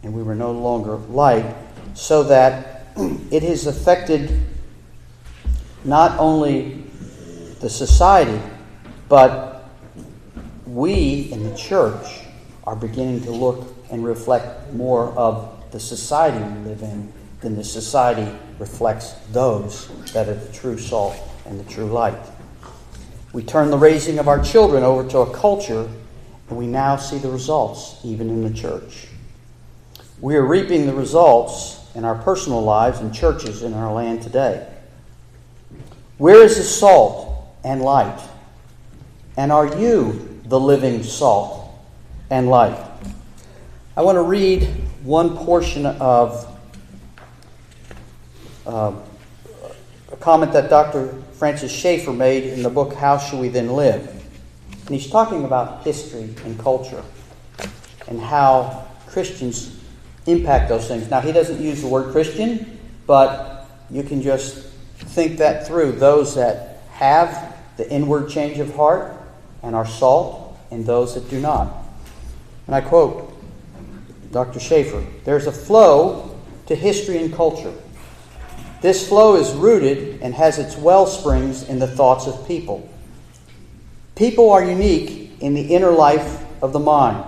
and 0.03 0.13
we 0.13 0.23
were 0.23 0.35
no 0.35 0.51
longer 0.51 0.95
light, 0.95 1.45
so 1.93 2.23
that 2.23 2.87
it 3.31 3.43
has 3.43 3.67
affected 3.67 4.45
not 5.83 6.17
only 6.19 6.83
the 7.59 7.69
society, 7.69 8.41
but 9.07 9.69
we 10.65 11.31
in 11.31 11.43
the 11.43 11.55
church 11.55 12.21
are 12.63 12.75
beginning 12.75 13.21
to 13.23 13.31
look 13.31 13.67
and 13.91 14.03
reflect 14.03 14.73
more 14.73 15.09
of 15.17 15.71
the 15.71 15.79
society 15.79 16.37
we 16.37 16.69
live 16.69 16.81
in 16.81 17.11
than 17.41 17.55
the 17.55 17.63
society 17.63 18.31
reflects 18.59 19.13
those 19.31 19.87
that 20.13 20.29
are 20.29 20.35
the 20.35 20.53
true 20.53 20.77
salt 20.77 21.15
and 21.45 21.59
the 21.59 21.69
true 21.71 21.85
light. 21.85 22.19
We 23.33 23.43
turn 23.43 23.69
the 23.69 23.77
raising 23.77 24.19
of 24.19 24.27
our 24.27 24.43
children 24.43 24.83
over 24.83 25.09
to 25.09 25.19
a 25.19 25.33
culture, 25.33 25.89
and 26.49 26.57
we 26.57 26.67
now 26.67 26.97
see 26.97 27.17
the 27.17 27.29
results 27.29 27.97
even 28.03 28.29
in 28.29 28.43
the 28.43 28.53
church. 28.53 29.07
We 30.19 30.35
are 30.35 30.45
reaping 30.45 30.85
the 30.85 30.93
results 30.93 31.79
in 31.95 32.05
our 32.05 32.15
personal 32.15 32.61
lives 32.61 32.99
and 32.99 33.13
churches 33.13 33.63
in 33.63 33.73
our 33.73 33.91
land 33.93 34.21
today. 34.21 34.67
Where 36.17 36.43
is 36.43 36.57
the 36.57 36.63
salt 36.63 37.47
and 37.63 37.81
light? 37.81 38.21
And 39.37 39.51
are 39.51 39.77
you 39.77 40.31
the 40.51 40.59
living 40.59 41.01
salt 41.01 41.73
and 42.29 42.49
light. 42.49 42.77
I 43.95 44.01
want 44.01 44.17
to 44.17 44.21
read 44.21 44.65
one 45.03 45.37
portion 45.37 45.85
of 45.85 46.45
uh, 48.65 48.93
a 50.11 50.15
comment 50.17 50.51
that 50.51 50.69
Dr. 50.69 51.20
Francis 51.41 51.71
Schaeffer 51.71 52.13
made 52.13 52.43
in 52.43 52.61
the 52.61 52.69
book 52.69 52.93
How 52.93 53.17
Shall 53.17 53.39
We 53.39 53.47
Then 53.47 53.69
Live? 53.69 54.07
And 54.85 54.89
he's 54.89 55.09
talking 55.09 55.43
about 55.43 55.83
history 55.83 56.35
and 56.45 56.59
culture 56.59 57.03
and 58.07 58.21
how 58.21 58.85
Christians 59.07 59.75
impact 60.27 60.69
those 60.69 60.87
things. 60.87 61.09
Now, 61.09 61.19
he 61.19 61.31
doesn't 61.31 61.59
use 61.59 61.81
the 61.81 61.87
word 61.87 62.11
Christian, 62.11 62.77
but 63.07 63.67
you 63.89 64.03
can 64.03 64.21
just 64.21 64.67
think 64.97 65.39
that 65.39 65.65
through. 65.65 65.93
Those 65.93 66.35
that 66.35 66.83
have 66.91 67.57
the 67.75 67.91
inward 67.91 68.29
change 68.29 68.59
of 68.59 68.75
heart 68.75 69.11
and 69.63 69.75
are 69.75 69.87
salt 69.87 70.55
and 70.69 70.85
those 70.85 71.15
that 71.15 71.27
do 71.31 71.39
not. 71.39 71.75
And 72.67 72.75
I 72.75 72.81
quote 72.81 73.33
Dr. 74.31 74.59
Schaeffer 74.59 75.03
There's 75.25 75.47
a 75.47 75.51
flow 75.51 76.39
to 76.67 76.75
history 76.75 77.17
and 77.17 77.33
culture. 77.33 77.73
This 78.81 79.07
flow 79.07 79.35
is 79.35 79.51
rooted 79.53 80.21
and 80.21 80.33
has 80.33 80.57
its 80.57 80.75
well 80.75 81.05
springs 81.05 81.67
in 81.69 81.77
the 81.77 81.87
thoughts 81.87 82.25
of 82.25 82.47
people. 82.47 82.89
People 84.15 84.49
are 84.51 84.63
unique 84.63 85.39
in 85.39 85.53
the 85.53 85.73
inner 85.73 85.91
life 85.91 86.43
of 86.63 86.73
the 86.73 86.79
mind. 86.79 87.23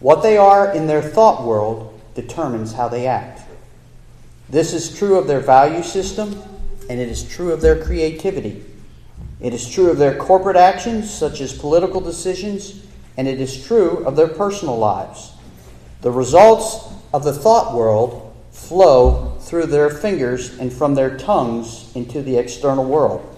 What 0.00 0.22
they 0.22 0.36
are 0.36 0.72
in 0.72 0.86
their 0.86 1.02
thought 1.02 1.44
world 1.44 2.00
determines 2.14 2.72
how 2.72 2.88
they 2.88 3.06
act. 3.06 3.42
This 4.48 4.72
is 4.72 4.96
true 4.96 5.16
of 5.16 5.26
their 5.26 5.40
value 5.40 5.82
system, 5.82 6.40
and 6.88 6.98
it 6.98 7.08
is 7.08 7.22
true 7.22 7.52
of 7.52 7.60
their 7.60 7.82
creativity. 7.82 8.64
It 9.40 9.54
is 9.54 9.68
true 9.68 9.90
of 9.90 9.98
their 9.98 10.16
corporate 10.16 10.56
actions, 10.56 11.12
such 11.12 11.40
as 11.40 11.56
political 11.56 12.00
decisions, 12.00 12.84
and 13.16 13.28
it 13.28 13.40
is 13.40 13.64
true 13.66 14.04
of 14.04 14.16
their 14.16 14.28
personal 14.28 14.78
lives. 14.78 15.32
The 16.00 16.10
results 16.10 16.88
of 17.12 17.24
the 17.24 17.32
thought 17.32 17.74
world 17.74 18.34
flow 18.52 19.27
through 19.48 19.66
their 19.66 19.88
fingers 19.88 20.58
and 20.58 20.70
from 20.70 20.94
their 20.94 21.16
tongues 21.16 21.90
into 21.94 22.20
the 22.20 22.36
external 22.36 22.84
world. 22.84 23.34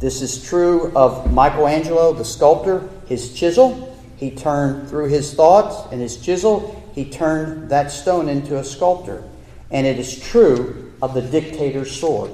This 0.00 0.22
is 0.22 0.42
true 0.42 0.90
of 0.96 1.30
Michelangelo, 1.32 2.14
the 2.14 2.24
sculptor, 2.24 2.88
his 3.06 3.34
chisel. 3.34 3.94
He 4.16 4.30
turned 4.30 4.88
through 4.88 5.08
his 5.08 5.34
thoughts 5.34 5.92
and 5.92 6.00
his 6.00 6.16
chisel, 6.16 6.82
he 6.94 7.10
turned 7.10 7.68
that 7.70 7.90
stone 7.90 8.28
into 8.28 8.58
a 8.58 8.64
sculptor. 8.64 9.22
And 9.70 9.86
it 9.86 9.98
is 9.98 10.18
true 10.18 10.92
of 11.02 11.12
the 11.12 11.22
dictator's 11.22 11.94
sword. 11.94 12.32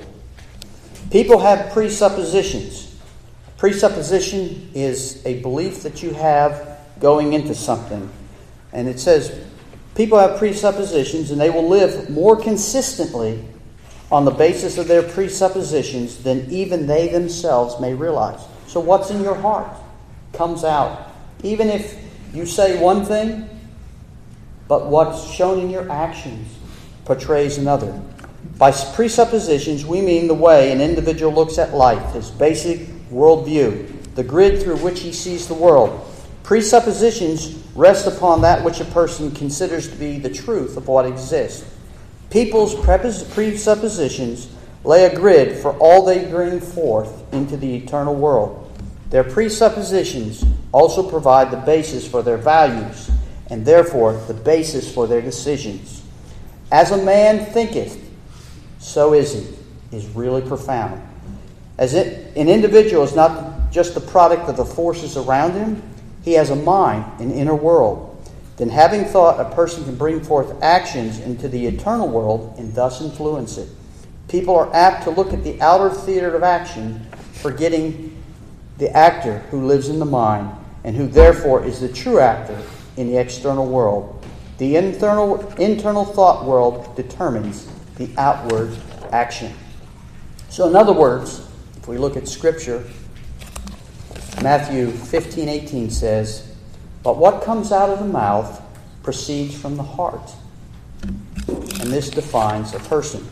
People 1.10 1.38
have 1.40 1.72
presuppositions. 1.72 2.96
Presupposition 3.56 4.70
is 4.72 5.24
a 5.26 5.40
belief 5.42 5.82
that 5.82 6.02
you 6.02 6.12
have 6.12 6.78
going 7.00 7.32
into 7.32 7.54
something. 7.54 8.08
And 8.72 8.86
it 8.86 9.00
says 9.00 9.36
people 9.94 10.18
have 10.18 10.38
presuppositions 10.38 11.30
and 11.30 11.40
they 11.40 11.50
will 11.50 11.68
live 11.68 12.10
more 12.10 12.40
consistently 12.40 13.44
on 14.10 14.24
the 14.24 14.30
basis 14.30 14.78
of 14.78 14.88
their 14.88 15.02
presuppositions 15.02 16.22
than 16.22 16.50
even 16.50 16.86
they 16.86 17.08
themselves 17.08 17.80
may 17.80 17.94
realize. 17.94 18.40
So, 18.66 18.80
what's 18.80 19.10
in 19.10 19.22
your 19.22 19.36
heart? 19.36 19.70
comes 20.32 20.64
out. 20.64 21.12
Even 21.42 21.68
if 21.68 21.98
you 22.32 22.46
say 22.46 22.80
one 22.80 23.04
thing, 23.04 23.48
but 24.68 24.86
what's 24.86 25.30
shown 25.32 25.58
in 25.60 25.70
your 25.70 25.90
actions 25.90 26.56
portrays 27.04 27.58
another. 27.58 28.00
By 28.56 28.72
presuppositions, 28.72 29.84
we 29.84 30.00
mean 30.00 30.28
the 30.28 30.34
way 30.34 30.70
an 30.70 30.80
individual 30.80 31.32
looks 31.32 31.58
at 31.58 31.74
life, 31.74 32.14
his 32.14 32.30
basic 32.30 32.80
worldview, 33.10 34.14
the 34.14 34.22
grid 34.22 34.62
through 34.62 34.76
which 34.76 35.00
he 35.00 35.12
sees 35.12 35.48
the 35.48 35.54
world. 35.54 36.06
Presuppositions 36.50 37.54
rest 37.76 38.08
upon 38.08 38.40
that 38.40 38.64
which 38.64 38.80
a 38.80 38.84
person 38.86 39.30
considers 39.30 39.88
to 39.88 39.94
be 39.94 40.18
the 40.18 40.28
truth 40.28 40.76
of 40.76 40.88
what 40.88 41.06
exists. 41.06 41.64
People's 42.28 42.74
presuppositions 42.74 44.48
lay 44.82 45.04
a 45.04 45.14
grid 45.14 45.62
for 45.62 45.78
all 45.78 46.04
they 46.04 46.24
bring 46.24 46.58
forth 46.58 47.32
into 47.32 47.56
the 47.56 47.76
eternal 47.76 48.16
world. 48.16 48.68
Their 49.10 49.22
presuppositions 49.22 50.44
also 50.72 51.08
provide 51.08 51.52
the 51.52 51.56
basis 51.58 52.08
for 52.08 52.20
their 52.20 52.36
values, 52.36 53.12
and 53.46 53.64
therefore 53.64 54.14
the 54.26 54.34
basis 54.34 54.92
for 54.92 55.06
their 55.06 55.22
decisions. 55.22 56.02
As 56.72 56.90
a 56.90 57.00
man 57.04 57.46
thinketh, 57.52 58.10
so 58.80 59.14
is 59.14 59.34
he, 59.34 59.96
is 59.96 60.04
really 60.16 60.42
profound. 60.42 61.00
As 61.78 61.94
it, 61.94 62.36
an 62.36 62.48
individual 62.48 63.04
is 63.04 63.14
not 63.14 63.70
just 63.70 63.94
the 63.94 64.00
product 64.00 64.48
of 64.48 64.56
the 64.56 64.64
forces 64.64 65.16
around 65.16 65.52
him, 65.52 65.80
he 66.22 66.32
has 66.34 66.50
a 66.50 66.56
mind, 66.56 67.20
an 67.20 67.30
inner 67.30 67.54
world. 67.54 68.06
Then, 68.56 68.68
having 68.68 69.04
thought, 69.04 69.40
a 69.40 69.54
person 69.54 69.84
can 69.84 69.96
bring 69.96 70.22
forth 70.22 70.62
actions 70.62 71.18
into 71.18 71.48
the 71.48 71.66
eternal 71.66 72.08
world 72.08 72.54
and 72.58 72.74
thus 72.74 73.00
influence 73.00 73.56
it. 73.56 73.68
People 74.28 74.54
are 74.54 74.74
apt 74.74 75.04
to 75.04 75.10
look 75.10 75.32
at 75.32 75.42
the 75.42 75.60
outer 75.62 75.88
theater 75.88 76.36
of 76.36 76.42
action, 76.42 77.06
forgetting 77.32 78.22
the 78.76 78.94
actor 78.94 79.38
who 79.50 79.66
lives 79.66 79.88
in 79.88 79.98
the 79.98 80.04
mind 80.04 80.50
and 80.84 80.94
who 80.94 81.06
therefore 81.06 81.64
is 81.64 81.80
the 81.80 81.88
true 81.88 82.18
actor 82.18 82.58
in 82.96 83.06
the 83.06 83.16
external 83.16 83.66
world. 83.66 84.24
The 84.58 84.76
internal, 84.76 85.40
internal 85.52 86.04
thought 86.04 86.44
world 86.44 86.94
determines 86.96 87.66
the 87.96 88.10
outward 88.18 88.76
action. 89.10 89.54
So, 90.50 90.68
in 90.68 90.76
other 90.76 90.92
words, 90.92 91.46
if 91.76 91.88
we 91.88 91.96
look 91.96 92.16
at 92.16 92.28
Scripture, 92.28 92.84
Matthew 94.42 94.90
15 94.90 95.48
18 95.48 95.90
says, 95.90 96.54
But 97.02 97.18
what 97.18 97.42
comes 97.42 97.72
out 97.72 97.90
of 97.90 97.98
the 97.98 98.06
mouth 98.06 98.62
proceeds 99.02 99.58
from 99.58 99.76
the 99.76 99.82
heart. 99.82 100.30
And 101.48 101.90
this 101.90 102.10
defines 102.10 102.74
a 102.74 102.78
person. 102.80 103.26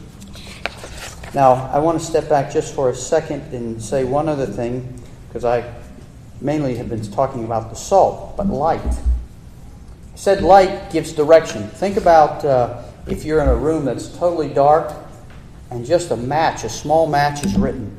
Now, 1.34 1.70
I 1.72 1.78
want 1.78 2.00
to 2.00 2.04
step 2.04 2.28
back 2.28 2.50
just 2.50 2.74
for 2.74 2.90
a 2.90 2.94
second 2.94 3.52
and 3.52 3.82
say 3.82 4.04
one 4.04 4.28
other 4.28 4.46
thing, 4.46 5.00
because 5.28 5.44
I 5.44 5.72
mainly 6.40 6.76
have 6.76 6.88
been 6.88 7.02
talking 7.10 7.44
about 7.44 7.70
the 7.70 7.76
salt, 7.76 8.36
but 8.36 8.46
light. 8.46 8.80
I 8.80 8.96
said 10.14 10.42
light 10.42 10.90
gives 10.90 11.12
direction. 11.12 11.68
Think 11.68 11.96
about 11.96 12.44
uh, 12.44 12.82
if 13.06 13.24
you're 13.24 13.42
in 13.42 13.48
a 13.48 13.56
room 13.56 13.84
that's 13.84 14.08
totally 14.08 14.48
dark 14.48 14.94
and 15.70 15.84
just 15.84 16.10
a 16.10 16.16
match, 16.16 16.64
a 16.64 16.68
small 16.68 17.06
match 17.06 17.44
is 17.44 17.56
written. 17.56 17.94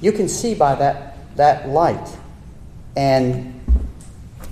You 0.00 0.12
can 0.12 0.28
see 0.28 0.54
by 0.54 0.74
that, 0.76 1.16
that 1.36 1.68
light. 1.68 2.08
And 2.96 3.60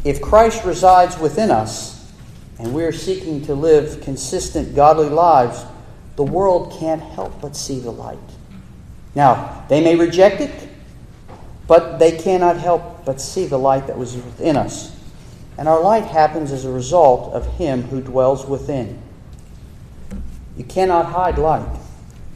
if 0.05 0.21
Christ 0.21 0.65
resides 0.65 1.19
within 1.19 1.51
us 1.51 2.13
and 2.59 2.75
we're 2.75 2.93
seeking 2.93 3.45
to 3.47 3.55
live 3.55 4.01
consistent, 4.03 4.75
godly 4.75 5.09
lives, 5.09 5.65
the 6.17 6.25
world 6.25 6.77
can't 6.79 7.03
help 7.03 7.41
but 7.41 7.57
see 7.57 7.79
the 7.79 7.91
light. 7.91 8.19
Now, 9.15 9.65
they 9.69 9.83
may 9.83 9.97
reject 9.97 10.41
it, 10.41 10.69
but 11.67 11.99
they 11.99 12.17
cannot 12.17 12.57
help 12.57 13.05
but 13.05 13.21
see 13.21 13.47
the 13.47 13.59
light 13.59 13.87
that 13.87 13.99
was 13.99 14.15
within 14.15 14.57
us. 14.57 14.97
And 15.59 15.69
our 15.69 15.81
light 15.81 16.05
happens 16.05 16.51
as 16.51 16.65
a 16.65 16.73
result 16.73 17.33
of 17.35 17.47
Him 17.57 17.83
who 17.83 18.01
dwells 18.01 18.47
within. 18.47 19.01
You 20.57 20.65
cannot 20.65 21.07
hide 21.07 21.39
light. 21.39 21.69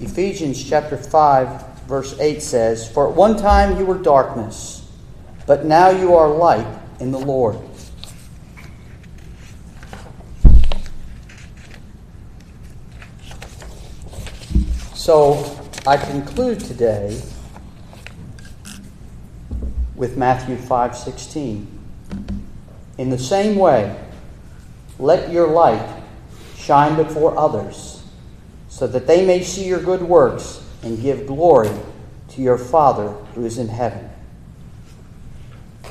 Ephesians 0.01 0.63
chapter 0.63 0.97
5 0.97 1.65
verse 1.87 2.19
8 2.19 2.43
says, 2.43 2.87
"For 2.87 3.09
at 3.09 3.15
one 3.15 3.37
time 3.37 3.79
you 3.79 3.87
were 3.87 3.97
darkness, 3.97 4.83
but 5.47 5.65
now 5.65 5.91
you 5.91 6.15
are 6.15 6.29
light 6.29 6.67
in 7.01 7.13
the 7.13 7.19
Lord." 7.19 7.57
So, 14.95 15.45
I 15.87 15.97
conclude 15.97 16.59
today 16.59 17.23
with 19.95 20.17
Matthew 20.17 20.57
5:16. 20.57 21.69
In 22.99 23.11
the 23.11 23.19
same 23.19 23.57
way, 23.57 23.95
let 24.99 25.31
your 25.31 25.47
light 25.47 25.87
shine 26.57 26.97
before 26.97 27.39
others, 27.39 28.03
so 28.69 28.89
that 28.89 29.07
they 29.07 29.25
may 29.25 29.45
see 29.45 29.65
your 29.65 29.79
good 29.79 30.03
works 30.03 30.61
and 30.83 31.01
give 31.01 31.27
glory 31.27 31.71
to 32.31 32.43
your 32.43 32.59
Father 32.59 33.15
who 33.35 33.45
is 33.45 33.59
in 33.59 33.69
heaven. 33.69 34.11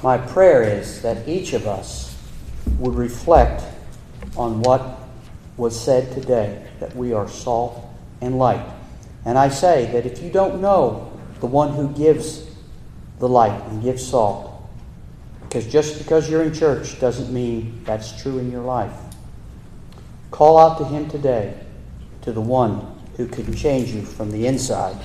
My 0.06 0.20
prayer 0.20 0.62
is 0.62 1.02
that 1.02 1.28
each 1.28 1.54
of 1.54 1.66
us 1.66 2.16
would 2.78 2.94
reflect 2.94 3.64
on 4.38 4.62
what 4.62 5.00
was 5.58 5.74
said 5.84 6.14
today 6.14 6.64
that 6.80 6.96
we 6.96 7.12
are 7.14 7.28
salt 7.28 7.84
and 8.22 8.38
light. 8.38 8.64
And 9.26 9.36
I 9.36 9.50
say 9.50 9.92
that 9.94 10.06
if 10.06 10.22
you 10.22 10.30
don't 10.30 10.62
know 10.62 11.12
the 11.40 11.48
one 11.48 11.74
who 11.74 11.90
gives 11.90 12.46
the 13.18 13.28
light 13.28 13.60
and 13.64 13.82
gives 13.82 14.08
salt, 14.08 14.70
because 15.42 15.66
just 15.66 15.98
because 15.98 16.30
you're 16.30 16.44
in 16.44 16.54
church 16.54 17.00
doesn't 17.00 17.34
mean 17.34 17.82
that's 17.84 18.22
true 18.22 18.38
in 18.38 18.52
your 18.52 18.62
life. 18.62 18.94
Call 20.30 20.60
out 20.60 20.78
to 20.78 20.86
Him 20.86 21.10
today, 21.10 21.60
to 22.22 22.32
the 22.32 22.42
one 22.42 22.96
who 23.18 23.26
can 23.26 23.56
change 23.56 23.90
you 23.90 24.04
from 24.04 24.30
the 24.30 24.46
inside 24.46 24.98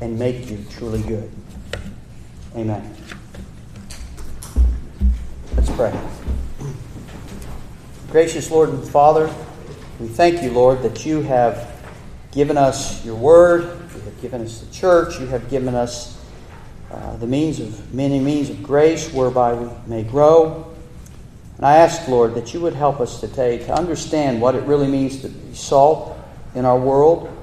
and 0.00 0.18
make 0.18 0.48
you 0.48 0.64
truly 0.70 1.02
good. 1.02 1.30
Amen. 2.56 2.96
Pray. 5.76 5.92
Gracious 8.12 8.48
Lord 8.48 8.68
and 8.68 8.86
Father, 8.86 9.26
we 9.98 10.06
thank 10.06 10.40
you, 10.40 10.52
Lord, 10.52 10.82
that 10.82 11.04
you 11.04 11.20
have 11.22 11.68
given 12.30 12.56
us 12.56 13.04
your 13.04 13.16
word, 13.16 13.62
you 13.92 14.00
have 14.02 14.22
given 14.22 14.42
us 14.42 14.60
the 14.60 14.72
church, 14.72 15.18
you 15.18 15.26
have 15.26 15.50
given 15.50 15.74
us 15.74 16.24
uh, 16.92 17.16
the 17.16 17.26
means 17.26 17.58
of 17.58 17.92
many 17.92 18.20
means 18.20 18.50
of 18.50 18.62
grace 18.62 19.12
whereby 19.12 19.54
we 19.54 19.68
may 19.88 20.04
grow. 20.04 20.72
And 21.56 21.66
I 21.66 21.78
ask, 21.78 22.06
Lord, 22.06 22.36
that 22.36 22.54
you 22.54 22.60
would 22.60 22.74
help 22.74 23.00
us 23.00 23.18
today 23.18 23.58
to 23.58 23.74
understand 23.74 24.40
what 24.40 24.54
it 24.54 24.62
really 24.62 24.86
means 24.86 25.22
to 25.22 25.28
be 25.28 25.54
salt 25.56 26.16
in 26.54 26.64
our 26.64 26.78
world 26.78 27.36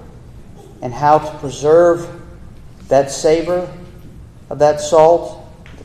and 0.82 0.94
how 0.94 1.18
to 1.18 1.38
preserve 1.40 2.10
that 2.88 3.12
savor 3.12 3.70
of 4.50 4.60
that 4.60 4.80
salt, 4.80 5.41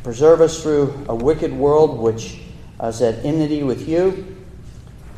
preserve 0.07 0.41
us 0.41 0.63
through 0.63 1.05
a 1.09 1.15
wicked 1.17 1.53
world 1.53 1.99
which 1.99 2.39
is 2.81 3.03
at 3.03 3.25
enmity 3.25 3.65
with 3.65 3.89
you. 3.89 4.37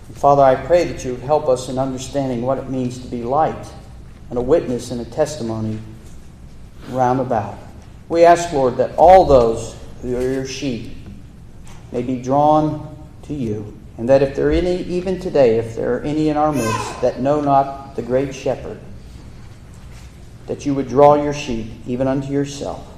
And 0.07 0.16
Father, 0.16 0.43
I 0.43 0.55
pray 0.55 0.84
that 0.84 1.05
you 1.05 1.16
help 1.16 1.47
us 1.47 1.68
in 1.68 1.78
understanding 1.78 2.41
what 2.41 2.57
it 2.57 2.70
means 2.70 2.99
to 3.01 3.07
be 3.07 3.22
light 3.22 3.70
and 4.30 4.39
a 4.39 4.41
witness 4.41 4.91
and 4.91 5.03
a 5.03 5.05
testimony 5.05 5.78
round 6.89 7.20
about. 7.20 7.59
We 8.09 8.24
ask, 8.24 8.51
Lord, 8.51 8.78
that 8.78 8.97
all 8.97 9.26
those 9.26 9.76
who 10.01 10.16
are 10.16 10.22
your 10.22 10.47
sheep 10.47 10.97
may 11.93 12.01
be 12.01 12.22
drawn 12.22 12.97
to 13.24 13.34
you, 13.34 13.76
and 13.99 14.09
that 14.09 14.22
if 14.22 14.34
there 14.34 14.49
are 14.49 14.53
any, 14.53 14.84
even 14.84 15.20
today, 15.20 15.59
if 15.59 15.76
there 15.76 15.99
are 15.99 16.01
any 16.01 16.30
in 16.30 16.39
our 16.39 16.51
midst 16.51 17.03
that 17.03 17.20
know 17.20 17.43
not 17.43 17.95
the 17.95 18.01
great 18.01 18.34
shepherd, 18.34 18.80
that 20.47 20.64
you 20.64 20.72
would 20.72 20.89
draw 20.89 21.22
your 21.22 21.34
sheep 21.34 21.66
even 21.86 22.09
unto 22.09 22.32
yourself. 22.32 22.98